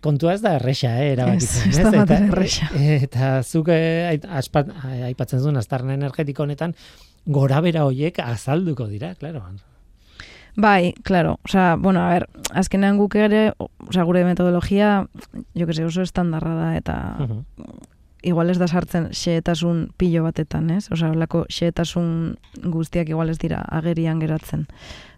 [0.02, 1.70] kontua ez da erresa, eh, erabakitzen.
[1.70, 2.70] Ez, ez, da eta, erresa.
[2.98, 4.18] Eta zuk eh,
[5.10, 6.76] aipatzen zuen astarna energetiko honetan,
[7.26, 9.44] gora bera hoiek azalduko dira, claro.
[10.58, 11.40] Bai, claro.
[11.46, 15.06] O sea, bueno, a ver, azkenean guk ere, o sea, gure metodologia,
[15.54, 16.96] jo que se oso estandarra da, eta
[18.24, 20.88] igual ez da sartzen xeetasun pilo batetan, ez?
[20.92, 24.68] Osa, holako xeetasun guztiak igual ez dira agerian geratzen.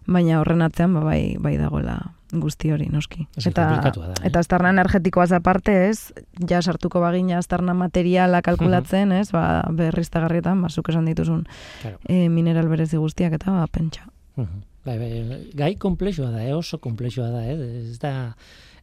[0.06, 1.98] Baina horren atzean, ba, bai, bai dagoela
[2.30, 3.26] guzti hori, noski.
[3.36, 4.14] eta, da, eh?
[4.28, 6.12] eta aztarna energetikoa aparte, ez?
[6.48, 9.30] Ja sartuko bagina aztarna materiala kalkulatzen, ez?
[9.34, 11.46] Ba, berriztagarrietan, ba, zuk esan dituzun
[11.82, 11.98] claro.
[12.06, 14.06] e, mineral berezi guztiak, eta ba, pentsa.
[14.36, 15.10] Bai, bai,
[15.54, 16.54] gai komplexua da, eh?
[16.54, 17.58] oso komplexua da, eh?
[17.90, 18.34] ez da,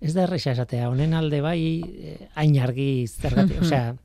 [0.02, 3.96] ez da erresa esatea, honen alde bai, eh, hain argi zergati, osea,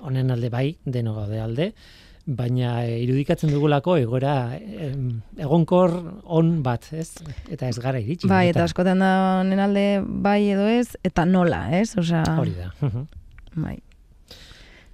[0.00, 1.70] honen alde bai, deno gaude alde,
[2.26, 4.36] baina eh, irudikatzen dugulako egoera
[5.38, 5.94] egonkor
[6.24, 7.12] on bat, ez?
[7.52, 8.30] Eta ez gara iritsi.
[8.30, 11.92] Bai, eta askotan da honen alde bai edo ez, eta nola, ez?
[12.00, 12.72] Osea, hori da.
[13.66, 13.78] bai.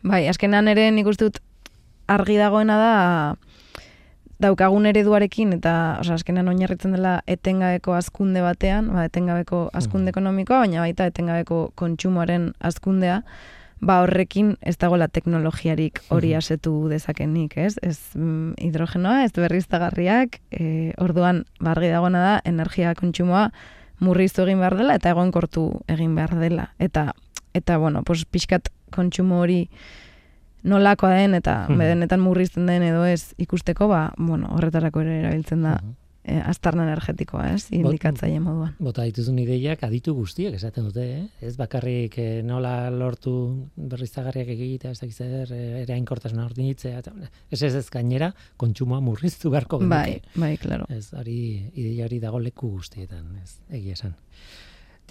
[0.03, 1.41] Bai, azkenan ere nik uste dut
[2.11, 2.95] argi dagoena da
[4.43, 10.15] daukagun ereduarekin eta osea azkenan oinarritzen dela etengabeko azkunde batean, ba etengabeko azkunde Mhm.
[10.17, 13.23] ekonomikoa, baina baita etengabeko kontsumoaren azkundea,
[13.83, 16.39] ba horrekin ez dagoela teknologiarik hori Mhm.
[16.39, 17.77] asetu dezakenik, ez?
[17.83, 23.51] Ez mm, hidrogenoa, ez berriztagarriak, e, orduan bargi dagoena da energia kontsumoa
[24.01, 26.71] murriztu egin behar dela eta egonkortu egin behar dela.
[26.79, 27.13] Eta
[27.55, 29.69] eta bueno, pues pixkat kontsumo hori
[30.65, 31.79] nolakoa den eta Mhm.
[31.79, 35.95] bedenetan murrizten den edo ez ikusteko, ba, bueno, horretarako ere erabiltzen da Mhm.
[36.25, 37.67] e, aztarna energetikoa, ez?
[37.73, 38.77] Indikatzaile moduan.
[38.79, 41.27] Bota dituzun ideiak aditu guztiak esaten dute, eh?
[41.41, 47.11] Ez bakarrik eh, nola lortu berriztagarriak egitea, ez dakiz zer, eh, erainkortasuna ordinitzea, eta
[47.51, 49.97] ez ez ez gainera, kontsumoa murriztu beharko genuke.
[49.97, 50.87] Bai, bai, claro.
[50.89, 54.15] Ez, hori, ideia hori dago leku guztietan, ez, egia esan.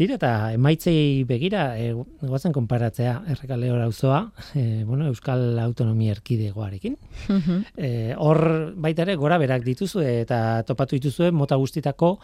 [0.02, 1.92] Tira eta emaitzei begira, e,
[2.26, 6.96] goazen konparatzea errekale auzoa, e, bueno, Euskal Autonomia Erkidegoarekin.
[7.28, 7.60] Mhm.
[7.78, 12.16] E, hor baita ere gora berak dituzue eta topatu dituzue mota guztitako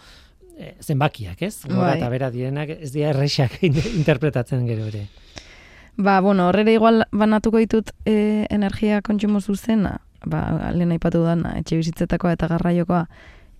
[0.57, 1.67] e, zenbakiak, ez?
[1.67, 1.99] Gora Bai.
[1.99, 3.61] eta bera direnak ez dira errexak
[4.01, 5.05] interpretatzen gero ere.
[5.97, 11.77] Ba, bueno, horrela igual banatuko ditut e, energia kontsumo zuzena, ba, lehen aipatu dana, etxe
[11.77, 13.05] bizitzetakoa eta garraiokoa,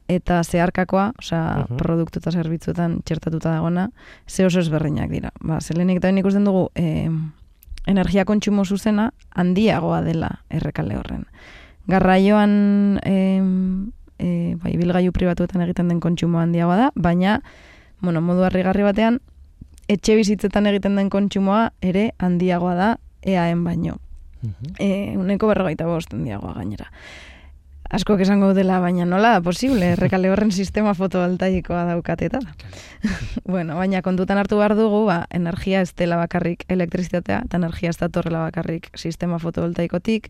[0.08, 1.78] eta zeharkakoa, osea, Mhm.
[1.78, 3.92] produktu eta zerbitzuetan txertatuta dagona,
[4.26, 5.32] ze oso ezberdinak dira.
[5.42, 7.10] Ba, zelenik eta ikusten dugu, e,
[7.86, 11.26] energia kontsumo zuzena handiagoa dela errekale horren.
[11.88, 13.42] Garraioan, e,
[14.20, 17.42] e, bai, bilgaiu pribatuetan egiten den kontsumo handiagoa da, baina,
[18.02, 19.22] bueno, modu harrigarri batean,
[19.88, 22.90] etxe bizitzetan egiten den kontsumoa ere handiagoa da
[23.24, 23.98] EAen baino.
[24.42, 24.76] Mhm.
[24.80, 26.92] E, uneko berrogeita bost handiagoa gainera.
[27.90, 32.42] Asko esango dela, baina nola da posible, errekale horren sistema fotovoltaikoa daukateta.
[33.54, 38.00] bueno, baina kontutan hartu behar dugu, ba, energia ez dela bakarrik elektrizitatea, eta energia ez
[38.02, 40.28] datorrela bakarrik sistema fotovoltaikotik,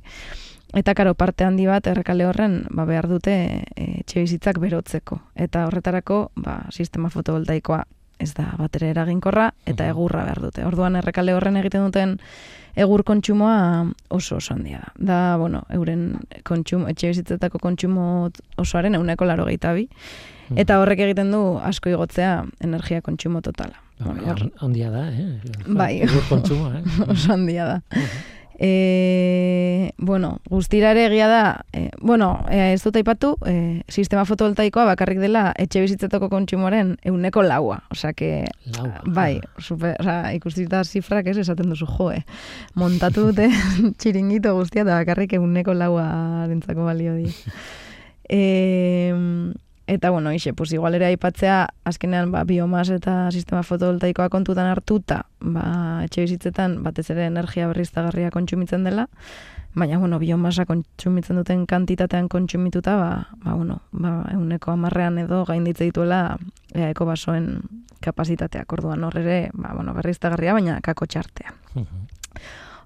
[0.78, 5.17] eta karo parte handi bat errekale horren ba, behar dute e, etxe bizitzak berotzeko.
[5.36, 7.86] Eta horretarako ba, sistema fotovoltaikoa
[8.19, 9.89] ez da batere eraginkorra eta Mhm.
[9.91, 10.65] egurra behar dute.
[10.65, 12.19] Orduan errekale horren egiten duten
[12.75, 14.91] egur kontsumoa oso oso handia da.
[14.97, 19.88] Da, bueno, euren kontsumo, etxe bizitzetako kontsumo osoaren euneko laro bi,
[20.49, 20.58] Mhm.
[20.60, 23.73] eta horrek egiten du asko igotzea energia kontsumo totala.
[23.99, 25.39] Ba, Bueno, hor- handia da, eh?
[25.67, 26.01] Bai.
[26.01, 26.84] Egur kontsumoa, eh?
[27.10, 27.82] oso handia da.
[28.60, 34.88] E, bueno, guztira ere egia da, e, bueno, e, ez dut aipatu, e, sistema fotovoltaikoa
[34.89, 37.84] bakarrik dela etxe bizitzetako kontsumoaren euneko laua.
[37.93, 39.04] Osea, que, Laua.
[39.06, 42.24] bai, super, osea, ikustita zifrak ez esaten duzu joe.
[42.74, 43.52] Montatu dute
[44.02, 47.30] txiringito guztia eta bakarrik euneko laua dintzako balio di.
[48.28, 49.24] E,
[49.88, 55.23] eta bueno, ixe, pues igual ere aipatzea, azkenean ba, biomas eta sistema fotovoltaikoa kontutan hartuta,
[55.39, 59.08] ba, etxe bizitzetan batez ere energia berriztagarria kontsumitzen dela,
[59.73, 63.12] baina bueno, biomasa kontsumitzen duten kantitatean kontsumituta, ba,
[63.45, 66.38] ba, bueno, ba, euneko amarrean edo gainditze dituela
[66.76, 67.62] eaeko basoen
[68.04, 71.63] kapazitateak orduan hor ere, ba, bueno, berriztagarria, baina kako txartean.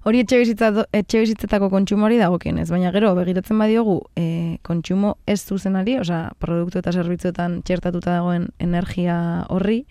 [0.02, 5.94] Hori etxe, bizitza, etxe bizitzetako kontsumoari dagokienez, baina gero begiratzen badiogu e, kontsumo ez zuzenari,
[6.02, 9.16] osea, produktu eta zerbitzuetan txertatuta dagoen energia
[9.54, 9.84] horri,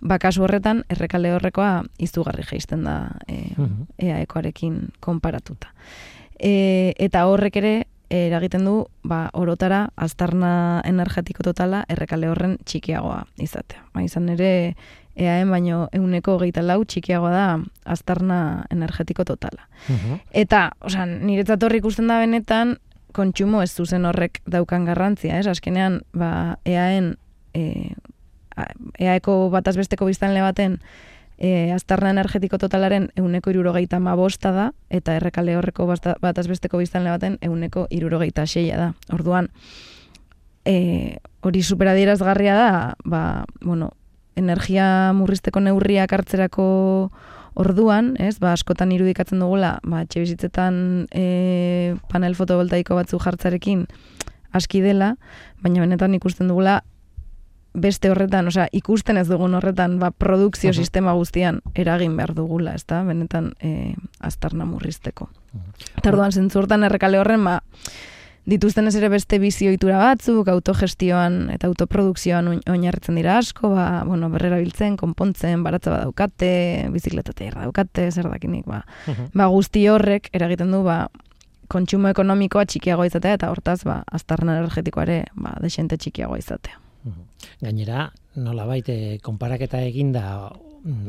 [0.00, 2.96] ba kasu horretan errekale horrekoa izugarri jaisten da
[3.28, 3.52] e.
[4.00, 5.74] EAEkoarekin konparatuta.
[6.40, 7.74] E, eta horrek ere
[8.10, 13.84] eragiten du ba, orotara aztarna energetiko totala errekale horren txikiagoa izatea.
[13.94, 14.50] Ba, izan ere
[15.20, 17.44] EAen baino euneko hogeita lau txikiagoa da
[17.84, 18.38] aztarna
[18.72, 19.68] energetiko totala.
[19.88, 20.20] Mhm.
[20.32, 22.78] Eta, osea, niretzat hor ikusten da benetan,
[23.12, 25.46] kontsumo ez zuzen horrek daukan garrantzia, ez?
[25.50, 27.16] Azkenean, ba, EAen,
[27.54, 27.92] e,
[29.00, 30.78] EAeko batazbesteko biztanle baten,
[31.40, 37.38] e, aztarna energetiko totalaren euneko irurogeita mabosta da, eta errekale horreko basta- batazbesteko biztanle baten
[37.42, 38.92] euneko irurogeita seia da.
[39.12, 39.50] Orduan,
[40.64, 42.70] e, hori superadierazgarria da,
[43.04, 43.92] ba, bueno,
[44.36, 47.10] energia murrizteko neurriak hartzerako
[47.60, 53.86] orduan, ez, ba, askotan irudikatzen dugula, ba, etxe bizitzetan e, panel fotovoltaiko batzu jartzarekin
[54.54, 55.16] aski dela,
[55.62, 56.80] baina benetan ikusten dugula
[57.74, 60.76] beste horretan, osea, ikusten ez dugun horretan, ba, produkzio Mhm.
[60.76, 65.28] sistema guztian eragin behar dugula, ez da, benetan e, aztarna murrizteko.
[65.52, 65.98] Mhm.
[65.98, 67.60] Eta orduan, zentzu hortan errekale horren, ba,
[68.46, 74.30] dituzten ez ere beste bizioitura batzuk, autogestioan eta autoprodukzioan oin- oinarritzen dira asko, ba, bueno,
[74.30, 79.30] berrerabiltzen, konpontzen, baratza badaukate, bizikleta taierra daukate, zer dakinik, ba, Mhm.
[79.34, 81.08] ba, guzti horrek eragiten du, ba,
[81.68, 86.80] kontsumo ekonomikoa txikiagoa izatea, eta hortaz, ba, aztarna energetikoa ere, ba, desente txikiagoa izatea.
[87.62, 90.50] Gainera, nola baite, konparaketa eginda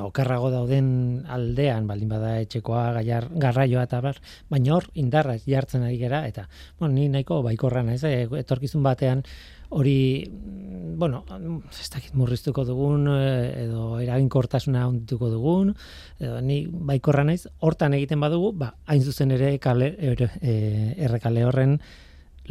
[0.03, 4.19] okerrago dauden aldean, baldin bada etxekoa, gaiar, garraioa eta bar,
[4.51, 6.47] baina hor indarra jartzen ari gera, eta
[6.79, 9.23] bueno, ni nahiko baikorra naiz, eh, etorkizun batean
[9.71, 11.23] hori, mm, bueno,
[11.71, 15.73] ez dakit murriztuko dugun, eh, edo eraginkortasuna ondituko dugun,
[16.19, 21.79] edo ni baikorra naiz, hortan egiten badugu, ba, hain zuzen ere kale, er, errekale horren,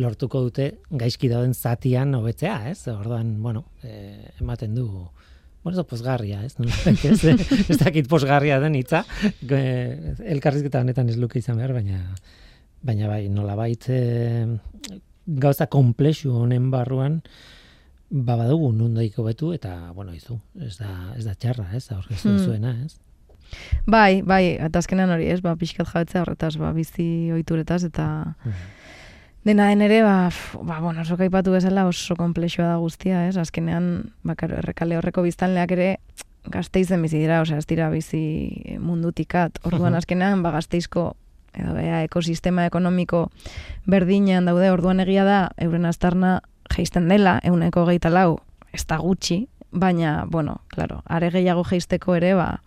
[0.00, 2.86] lortuko dute gaizki dauden zatian hobetzea, ez?
[2.88, 4.86] Orduan, bueno, eh, ematen du
[5.62, 6.54] Bueno, eso posgarria, ez?
[7.04, 7.24] ez,
[7.68, 9.04] ez dakit posgarria den hitza.
[9.44, 12.00] Elkarrizketa honetan ez luke izan behar, baina
[12.80, 14.00] baina bai, nola bait e,
[15.26, 17.20] gauza komplexu honen barruan
[18.10, 21.84] ba badugu nondaiko betu eta bueno, izu, ez da ez da txarra, ez?
[21.94, 22.44] Aurkeztu hmm.
[22.48, 22.96] zuena, ez?
[23.86, 25.40] Bai, bai, eta azkenan hori, ez?
[25.44, 28.66] Ba, pixkat jabetzea horretaz, ba, bizi ohituretaz eta hmm.
[29.44, 30.28] Dena den ere, ba,
[30.60, 33.38] ba, bueno, oso kaipatu bezala oso komplexua da guztia, ez?
[33.40, 35.88] Azkenean, bakar, errekale horreko biztanleak ere
[36.52, 39.62] gazteizen bizi dira, osea, ez dira bizi mundutikat.
[39.64, 41.14] Orduan, azkenean, ba, gazteizko
[41.56, 43.24] edo bea, ekosistema ekonomiko
[43.90, 48.38] berdinean daude, orduan egia da, euren astarna geisten dela, euneko gehieta lau,
[48.76, 52.60] ez da gutxi, baina, bueno, claro, are gehiago geisteko ere, ba,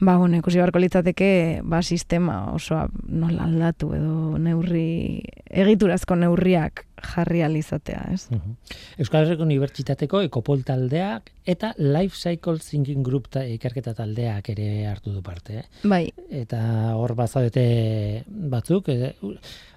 [0.00, 7.42] Ba, bueno, ikusi barko litzateke, ba, sistema osoa nola aldatu edo neurri, egiturazko neurriak jarri
[7.42, 8.26] alizatea, ez?
[8.30, 8.56] Uh -huh.
[8.98, 15.12] Euskal Herriko Unibertsitateko ekopol taldeak eta Life Cycle Thinking Group ta, ikerketa taldeak ere hartu
[15.12, 15.64] du parte, eh?
[15.82, 16.12] Bai.
[16.30, 19.14] Eta hor bazaudete batzuk, e,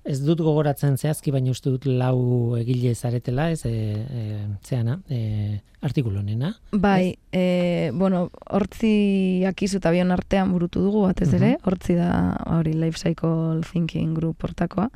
[0.08, 5.60] ez dut gogoratzen zehazki, baina uste dut lau egile zaretela, ez, e, e, zeana, e,
[5.82, 6.54] artikulu nena.
[6.72, 12.12] Bai, e, bueno, hortzi akizu eta bion artean burutu dugu, batez ere, hortzi da,
[12.58, 14.90] hori, Life Cycle Thinking Group portakoa.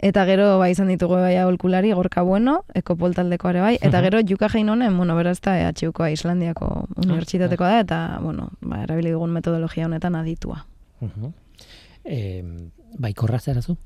[0.00, 4.22] Eta gero, bai, izan ditugu bai aholkulari, gorka bueno, ekopol taldeko ere bai, eta gero,
[4.24, 6.68] juka jain honen, bueno, beraz da, EHUkoa Islandiako
[7.04, 10.64] unibertsitatekoa da, eta, bueno, ba, erabili dugun metodologia honetan aditua.
[11.00, 11.32] Uh -huh.
[12.04, 12.42] e,
[12.98, 13.76] bai, korra zerazu?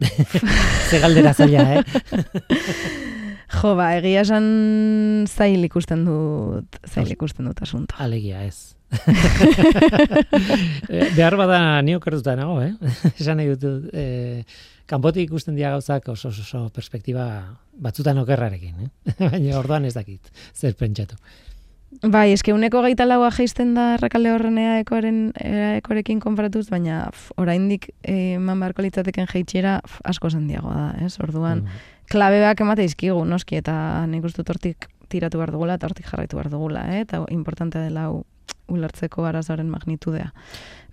[0.90, 1.84] Ze galdera zaila, eh?
[3.62, 7.94] jo, ba, egia esan zail ikusten dut, zail ikusten dut asunto.
[7.98, 8.76] Alegia, ez.
[10.90, 12.72] Eh, behar bada nio kertuta nago, eh?
[13.20, 14.42] Esan nahi dut, eh,
[14.90, 17.26] kanpotik ikusten dia gauzak oso, oso, oso perspektiba
[17.78, 18.90] batzutan okerrarekin, eh?
[19.30, 21.18] Baina orduan ez dakit, zer pentsatu.
[22.06, 25.32] Bai, eske uneko gaita laua geisten da errakalde horrenea ekoaren
[25.80, 31.16] ekorekin konparatuz, baina oraindik eh, eman beharko litzateken jeitxera asko zendiagoa da, ez?
[31.22, 31.82] Orduan, mm.
[32.10, 33.74] klabeak emate izkigu, noski, eta
[34.10, 37.02] nik uste tortik tiratu behar dugula, eta hortik jarraitu behar dugula, eh?
[37.02, 38.22] eta importantea dela hau
[38.70, 40.30] ulertzeko arazoaren magnitudea.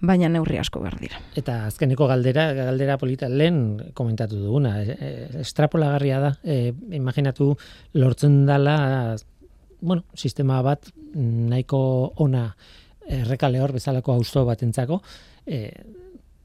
[0.01, 1.21] Baina neurri asko behar dira.
[1.39, 7.51] Eta azkeneko galdera, galdera polita lehen komentatu duguna, e, e, estrapolagarria da, e, imaginatu
[7.97, 8.77] lortzen dala
[9.81, 11.79] bueno, sistema bat nahiko
[12.23, 12.49] ona
[13.07, 15.01] errekale hor bezalako auzo batentzako,
[15.45, 15.71] eh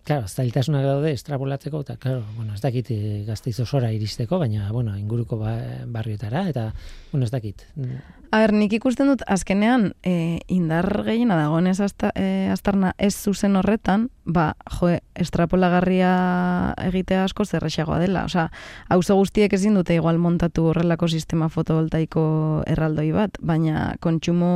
[0.03, 4.97] Claro, zailtasunak daude estrapolatzeko eta claro, bueno, ez dakit eh, Gasteiz osora iristeko, baina bueno,
[4.99, 5.53] inguruko ba,
[5.87, 6.73] barrietara eta
[7.13, 7.63] bueno, ez dakit.
[8.33, 13.55] A ber, nik ikusten dut azkenean e, indar gehiena dagoenez azta, e, aztarna ez zuzen
[13.61, 16.13] horretan, ba, jo, estrapolagarria
[16.89, 18.27] egitea asko zerrexagoa dela.
[18.27, 18.49] Osea,
[18.91, 22.25] auzo guztiek ezin dute igual montatu horrelako sistema fotovoltaiko
[22.67, 24.55] erraldoi bat, baina kontsumo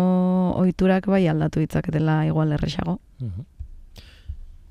[0.56, 2.98] ohiturak bai aldatu ditzaketela igual errexago.
[3.22, 3.55] Uh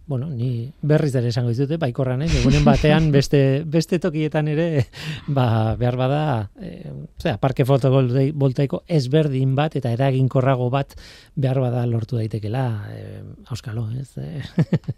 [0.08, 2.30] bueno, ni berriz ere esango dizute, baikorran, eh?
[2.42, 4.86] egunen batean beste, beste tokietan ere,
[5.28, 6.22] ba, behar bada,
[6.62, 6.92] e,
[7.22, 10.94] zera, parke fotovoltaiko ezberdin bat eta eraginkorrago bat
[11.36, 13.02] behar bada lortu daitekela, e,
[13.50, 14.12] auskalo, ez?
[14.22, 14.44] E,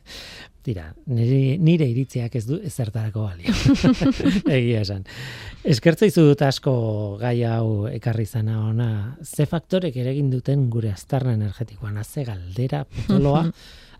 [0.67, 3.55] tira, nire, nire iritziak ez du ezertarako balio.
[4.57, 5.05] Egia esan.
[5.63, 6.73] Eskertza dut asko
[7.21, 8.89] gai hau ekarri zana ona,
[9.23, 13.45] ze faktorek ere egin duten gure aztarna energetikoan, ze galdera, potoloa,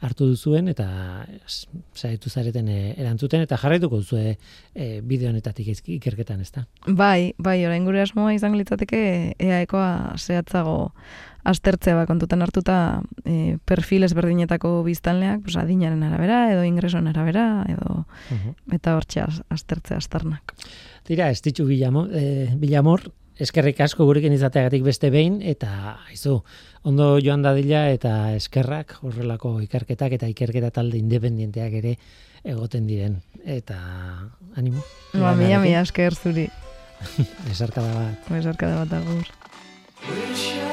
[0.01, 0.87] hartu duzuen eta
[1.95, 4.35] saiatu zareten eh, erantzuten eta jarraituko duzu e,
[5.01, 6.67] bideo honetatik ikerketan, ezta?
[6.87, 9.01] Bai, bai, orain gure asmoa izan litzateke
[9.39, 10.77] eaekoa zehatzago
[11.47, 18.03] astertzea ba kontutan hartuta e, perfil ezberdinetako biztanleak, pues adinaren arabera edo ingresoen arabera edo
[18.75, 20.53] eta hortxe astertzea astarnak.
[21.07, 23.07] Tira, ez ditu bilamor, e, bilamor
[23.43, 26.39] eskerrik asko gurekin izateagatik beste behin eta aizu
[26.87, 31.97] ondo joan dadila eta eskerrak horrelako ikerketak eta ikerketa talde independienteak ere
[32.47, 33.19] egoten diren.
[33.43, 33.77] Eta
[34.55, 34.83] animo.
[35.13, 36.47] Ba mila mila esker zuri.
[37.51, 38.31] Esarkada bat.
[38.39, 40.66] Esarkada bat agur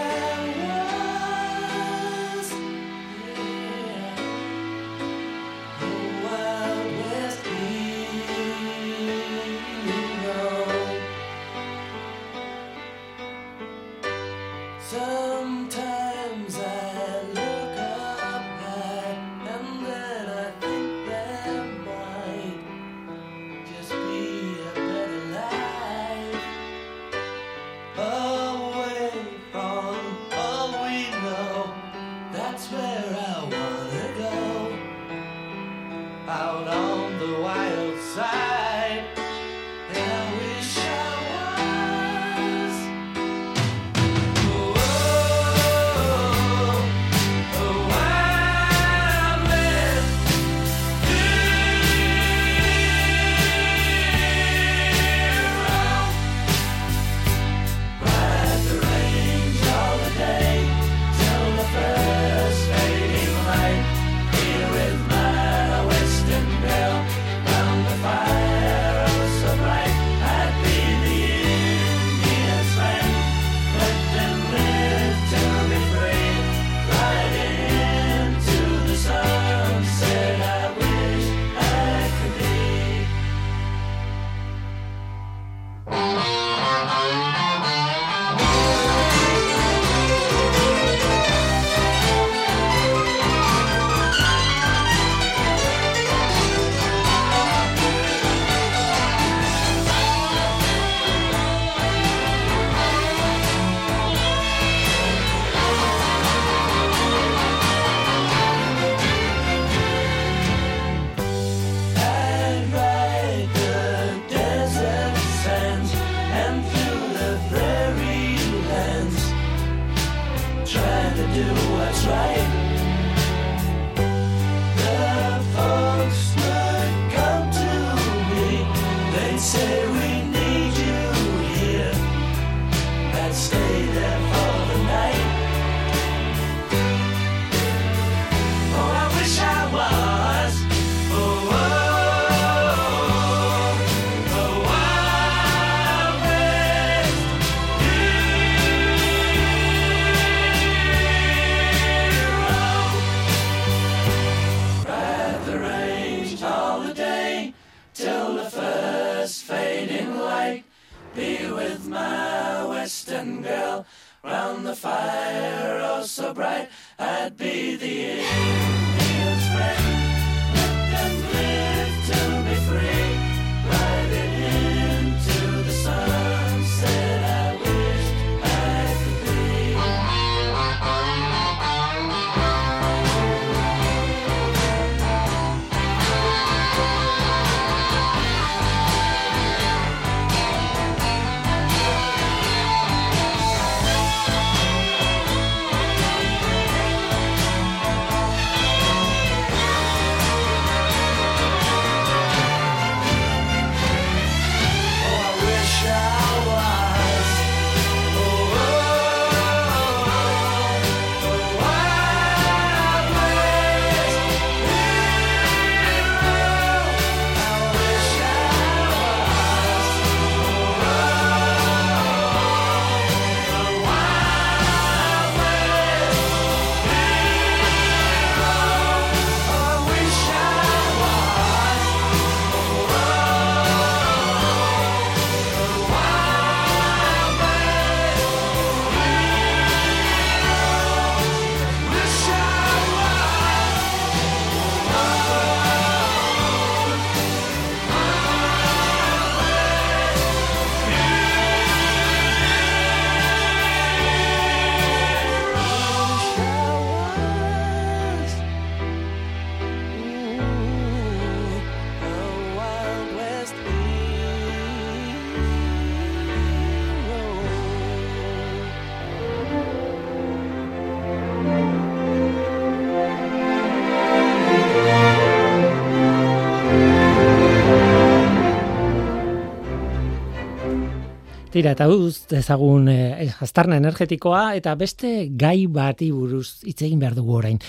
[281.55, 287.15] Tira, eta uz, ezagun eh, aztarna energetikoa, eta beste gai bati buruz hitz egin behar
[287.15, 287.61] dugu orain.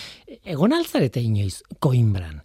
[0.41, 2.39] Egon altzarete inoiz, koimbran.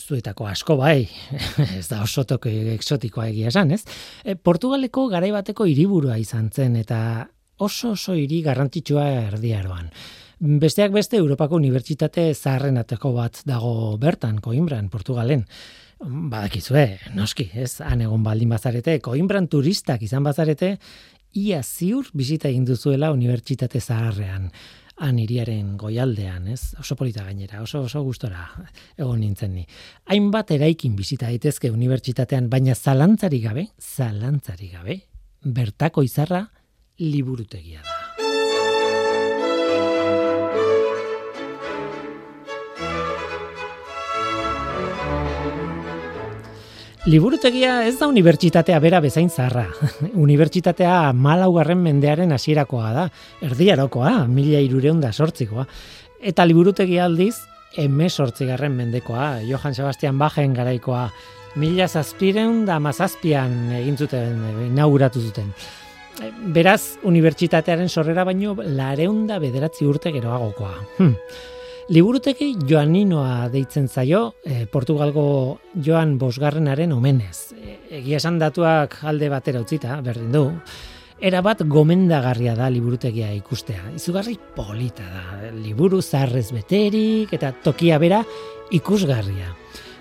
[0.00, 1.02] Zuetako asko bai,
[1.76, 3.82] ez da oso toke exotikoa egia esan, ez?
[4.24, 7.02] E, Portugaleko garaibateko hiriburua izan zen, eta
[7.60, 9.92] oso oso hiri garrantzitsua erdiaroan.
[10.64, 15.44] Besteak beste, Europako Unibertsitate zaharrenateko bat dago bertan, Coimbran, Portugalen.
[16.00, 20.78] Badakizue, noski, ez, han egon baldin bazarete, Coimbran turistak izan bazarete,
[21.36, 24.48] ia ziur bizita egin duzuela Unibertsitate zaharrean
[25.00, 26.74] han iriaren goialdean, ez?
[26.80, 28.44] Oso polita gainera, oso oso gustora
[28.98, 29.64] egon nintzen ni.
[30.12, 35.00] Hainbat eraikin bizita daitezke unibertsitatean, baina zalantzari gabe, zalantzari gabe,
[35.40, 36.44] bertako izarra
[37.00, 37.99] liburutegia da.
[47.08, 49.62] Liburutegia ez da unibertsitatea bera bezain zarra.
[50.24, 53.04] unibertsitatea malaugarren mendearen hasierakoa da,
[53.46, 55.64] erdiarokoa, mila irureun da sortzikoa.
[56.20, 57.38] Eta liburutegia aldiz,
[57.80, 61.06] eme sortzigarren mendekoa, Johann Sebastian Bachen garaikoa,
[61.56, 65.54] mila zazpireun da mazazpian egin zuten, inauguratu zuten.
[66.52, 70.74] Beraz, unibertsitatearen sorrera baino, lareunda bederatzi urte geroagokoa.
[70.98, 71.16] Hm.
[71.90, 77.50] Liburuteki Joaninoa deitzen zaio, e, Portugalgo Joan Bosgarrenaren omenez.
[77.58, 80.42] E, egia esan datuak alde batera utzita, berdin du.
[81.18, 83.90] Era bat gomendagarria da liburutegia ikustea.
[83.98, 85.50] Izugarri polita da.
[85.56, 88.22] Liburu zarrez beterik eta tokia bera
[88.70, 89.50] ikusgarria.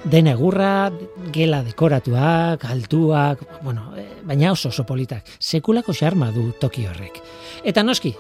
[0.05, 0.91] Den egurra,
[1.33, 5.25] gela dekoratuak, altuak, bueno, e, baina oso oso politak.
[5.39, 7.17] Sekulako xarma du toki horrek.
[7.65, 8.13] Eta noski,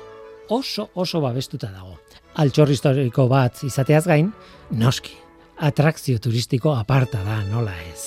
[0.49, 1.99] oso oso babestuta dago
[2.39, 4.31] altxor historiko bat izateaz gain,
[4.79, 5.15] noski,
[5.59, 8.05] atrakzio turistiko aparta da, nola ez.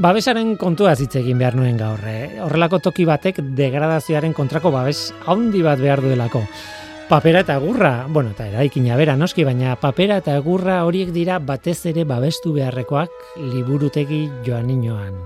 [0.00, 2.00] Babesaren kontua hitz egin behar nuen gaur.
[2.08, 2.38] Eh?
[2.40, 6.40] Horrelako toki batek degradazioaren kontrako babes haundi bat behar duelako
[7.10, 11.80] papera eta egurra, bueno, eta eraikina bera noski, baina papera eta egurra horiek dira batez
[11.90, 13.10] ere babestu beharrekoak
[13.50, 15.16] liburutegi joaninoan.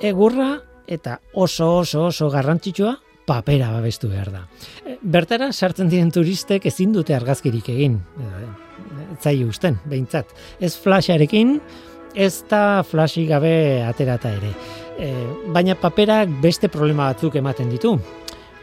[0.00, 0.54] Egurra
[0.88, 2.94] eta oso oso oso garrantzitsua
[3.28, 4.46] papera babestu behar da.
[4.80, 7.98] E, bertara sartzen diren turistek ezin dute argazkirik egin.
[9.20, 10.32] Zai usten, behintzat.
[10.58, 11.58] Ez flasharekin,
[12.16, 14.54] ez da flashi gabe aterata ere.
[14.96, 15.12] E,
[15.52, 17.98] baina paperak beste problema batzuk ematen ditu.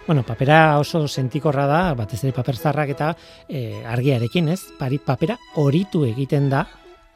[0.08, 3.08] Bueno, papera oso sentikorra da, batez ere paper zarrak eta
[3.50, 4.60] e, argiarekin, ez?
[4.78, 6.62] Pari papera horitu egiten da,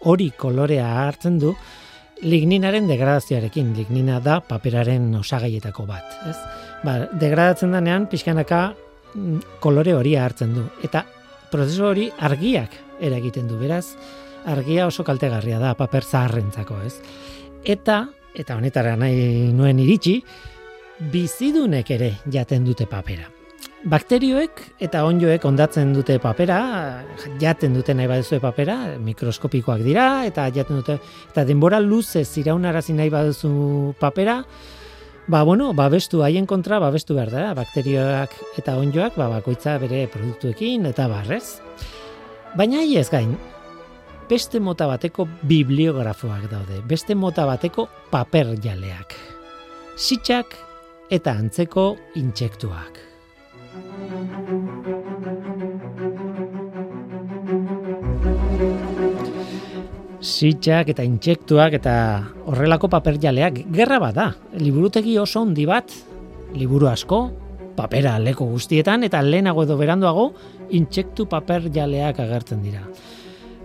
[0.09, 1.53] hori kolorea hartzen du,
[2.25, 6.35] ligninaren degradazioarekin, lignina da paperaren osagaietako bat, ez?
[6.81, 8.65] Ba, degradatzen denean, pixkanaka
[9.13, 11.05] mm, kolore horia hartzen du, eta
[11.53, 12.73] prozesu hori argiak
[13.05, 13.85] eragiten du, beraz,
[14.49, 16.95] argia oso kaltegarria da, paper zaharrentzako, ez?
[17.69, 20.23] Eta, eta honetara nahi nuen iritsi,
[20.99, 23.29] bizidunek ere jaten dute papera.
[23.89, 26.59] Bakterioek eta onjoek ondatzen dute papera,
[27.39, 30.97] jaten dute nahi baduzu papera, mikroskopikoak dira, eta jaten dute,
[31.31, 34.41] eta denbora luze ziraunarazi nahi baduzu papera,
[35.31, 40.89] ba, bueno, babestu haien kontra, babestu behar da, bakterioak eta onjoak, ba, bakoitza bere produktuekin,
[40.91, 41.61] eta barrez.
[42.59, 43.37] Baina hi ez gain,
[44.27, 49.15] beste mota bateko bibliografoak daude, beste mota bateko paper jaleak.
[49.95, 50.67] Sitxak
[51.09, 52.99] eta antzeko intsektuak.
[60.19, 61.95] Sitxak eta intsektuak eta
[62.45, 64.27] horrelako paperjaleak gerra bat da.
[64.61, 65.89] Liburutegi oso handi bat,
[66.53, 67.23] liburu asko,
[67.79, 70.29] papera leko guztietan eta lehenago edo beranduago
[70.77, 72.85] intsektu paperjaleak agertzen dira.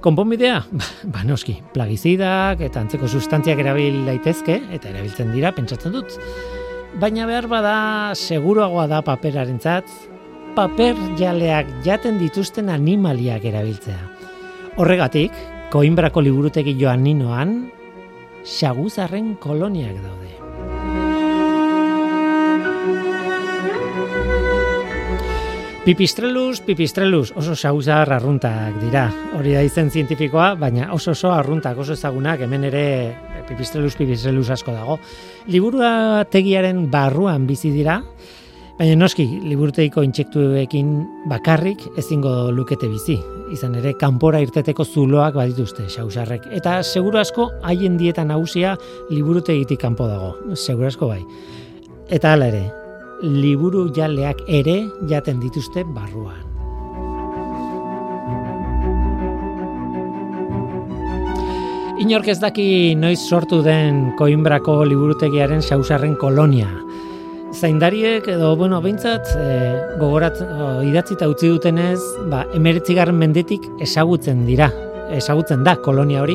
[0.04, 0.62] Konponbidea,
[1.12, 6.16] ba noski, plagizidak eta antzeko sustantziak erabil daitezke eta erabiltzen dira, pentsatzen dut
[7.00, 9.88] baina behar bada seguruagoa da paperarentzat,
[10.54, 14.00] paper jaleak jaten dituzten animaliak erabiltzea.
[14.78, 15.34] Horregatik,
[15.74, 17.56] Koinbrako liburutegi joan ninoan,
[18.46, 20.30] xaguzarren koloniak daude.
[25.84, 29.08] Pipistrelus, pipistrelus, oso xaguzar arruntak dira.
[29.36, 32.86] Hori da izen zientifikoa, baina oso oso arruntak, oso ezagunak, hemen ere
[33.48, 34.98] pipistrelus, pipistrelus asko dago.
[35.50, 38.00] Liburua tegiaren barruan bizi dira,
[38.78, 40.94] baina noski, liburuteiko intsektuekin
[41.30, 43.18] bakarrik ezingo lukete bizi.
[43.54, 46.48] Izan ere, kanpora irteteko zuloak badituzte, xausarrek.
[46.56, 48.74] Eta seguru asko, haien dieta nagusia
[49.10, 50.32] liburutegitik kanpo dago.
[50.56, 51.20] Seguru asko bai.
[52.12, 52.64] Eta hala ere,
[53.22, 56.53] liburu jaleak ere jaten dituzte barruan.
[61.94, 66.66] Inork ez daki noiz sortu den Koinbrako liburutegiaren sausarren kolonia.
[67.54, 69.52] Zaindariek edo, bueno, behintzat, e,
[70.00, 72.00] gogorat, o, idatzita utzi dutenez,
[72.32, 74.72] ba, emeretzigarren mendetik esagutzen dira,
[75.14, 76.34] esagutzen da kolonia hori,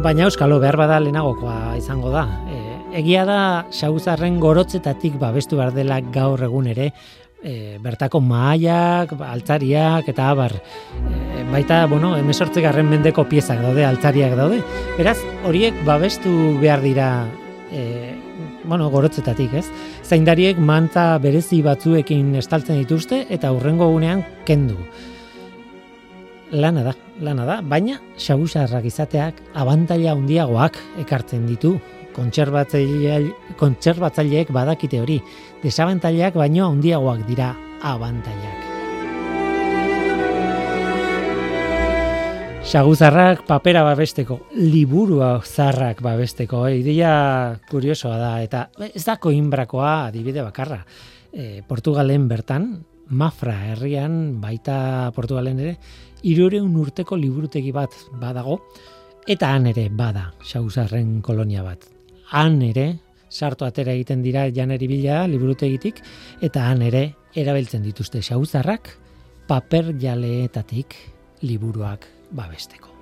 [0.00, 2.24] baina euskalo behar bada lehenagokoa izango da.
[2.48, 2.62] E,
[3.02, 3.38] egia da,
[3.68, 6.88] sauzarren gorotzetatik babestu behar dela gaur egun ere,
[7.42, 10.54] e, bertako maaiak, altzariak eta abar.
[10.56, 14.62] E, baita, bueno, emesortzi garren mendeko piezak daude, altzariak daude.
[14.98, 17.10] Beraz, horiek babestu behar dira
[17.72, 18.14] e,
[18.64, 19.66] bueno, gorotzetatik, ez?
[20.04, 24.78] Zaindariek manta berezi batzuekin estaltzen dituzte eta hurrengo gunean kendu.
[26.50, 31.74] Lana da, lana da, baina xabusarrak izateak abantaila handiagoak ekartzen ditu
[32.16, 35.18] kontserbatzaileek badakite hori,
[35.62, 37.48] desabantaileak baino handiagoak dira
[37.82, 38.66] abantailak.
[42.66, 46.80] Saguzarrak papera babesteko, liburua zarrak babesteko, eh?
[46.80, 50.80] ideia kuriosoa da, eta ez da koinbrakoa adibide bakarra.
[51.30, 55.78] E, Portugalen bertan, Mafra herrian, baita Portugalen ere,
[56.26, 58.58] irureun urteko liburutegi bat badago,
[59.30, 61.86] eta han ere bada saguzarren kolonia bat.
[62.32, 62.98] Han ere,
[63.30, 66.02] sartu atera egiten dira janeri bila liburutegitik,
[66.42, 68.90] eta han ere, erabiltzen dituzte saguzarrak,
[69.46, 70.96] paper jaleetatik
[71.42, 72.95] liburuak babesteko.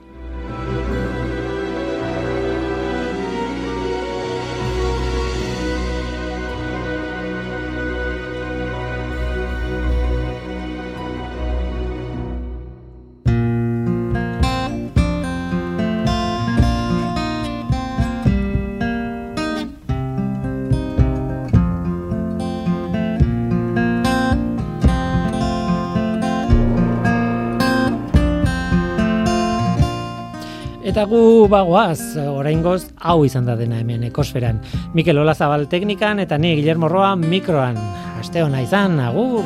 [30.95, 34.61] Eta gu bagoaz, oraingoz hau izan da dena hemen ekosferan.
[34.95, 37.75] Mikel Olazabal teknikan eta ni Guillermo Roa mikroan.
[38.21, 39.43] Aste hona izan, agur!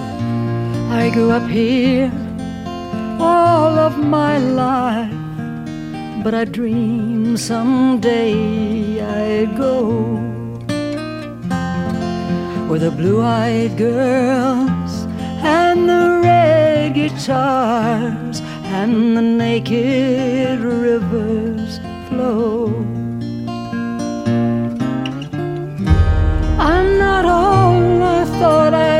[0.92, 2.12] I grew up here
[3.18, 5.10] all of my life
[6.22, 9.88] But I dream someday I'd go
[12.68, 15.06] Where the blue-eyed girls
[15.40, 22.66] and the red guitars and the naked rivers flow.
[26.58, 28.97] I'm not all I thought I'd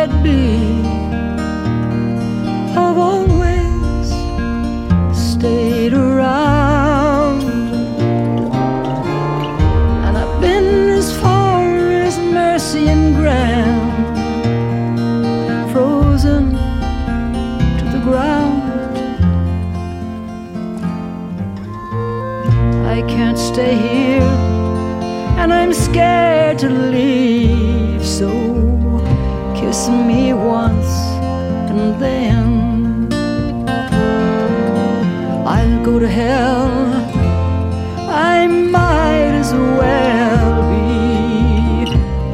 [23.39, 24.22] stay here,
[25.41, 28.05] and I'm scared to leave.
[28.05, 28.28] So
[29.55, 30.91] kiss me once,
[31.70, 33.09] and then
[35.47, 36.68] I'll go to hell.
[38.11, 41.93] I might as well be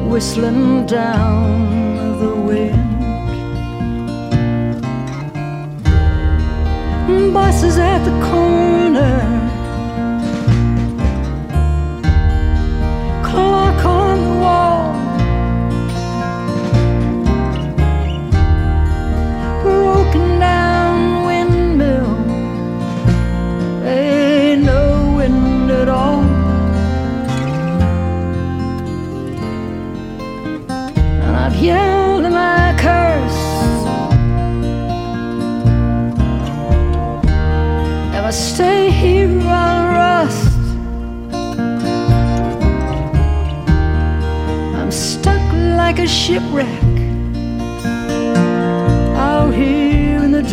[0.08, 2.82] whistling down the wind.
[7.32, 8.53] Buses at the corner.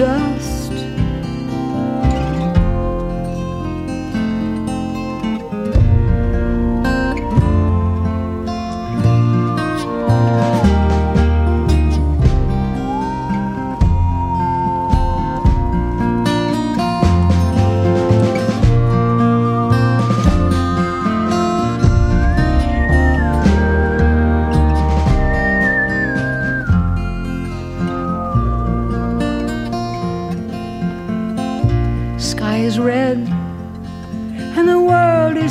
[0.02, 0.31] Here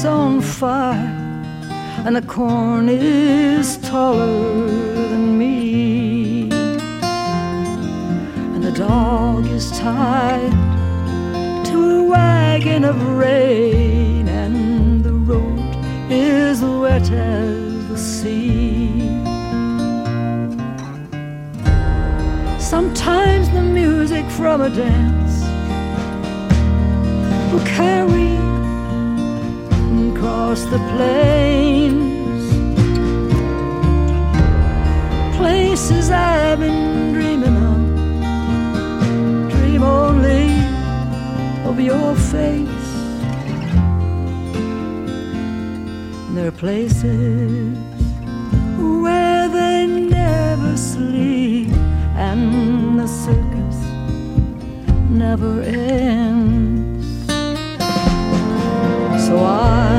[0.00, 0.96] is on fire
[2.06, 4.66] and the corn is taller
[5.12, 6.48] than me.
[8.54, 10.52] And the dog is tied
[11.66, 15.76] to a wagon of rain and the road
[16.08, 19.02] is wet as the sea.
[22.58, 25.36] Sometimes the music from a dance
[27.52, 28.29] will carry
[30.40, 32.44] across the plains.
[35.36, 37.80] Places I've been dreaming of.
[39.50, 40.48] Dream only
[41.68, 42.88] of your face.
[46.26, 47.76] And there are places
[49.02, 51.68] where they never sleep
[52.16, 53.78] and the circus
[55.10, 57.26] never ends.
[59.26, 59.89] So I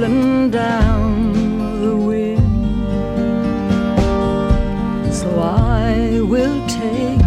[0.00, 1.32] down
[1.80, 2.84] the wind.
[5.14, 7.18] So I will take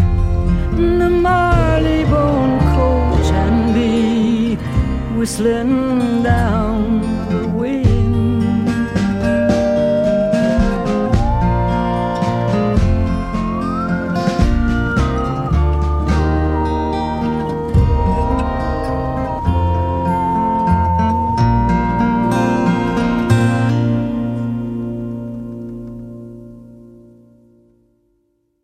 [0.99, 4.55] the Marley Bone coach and be
[5.17, 5.88] whistling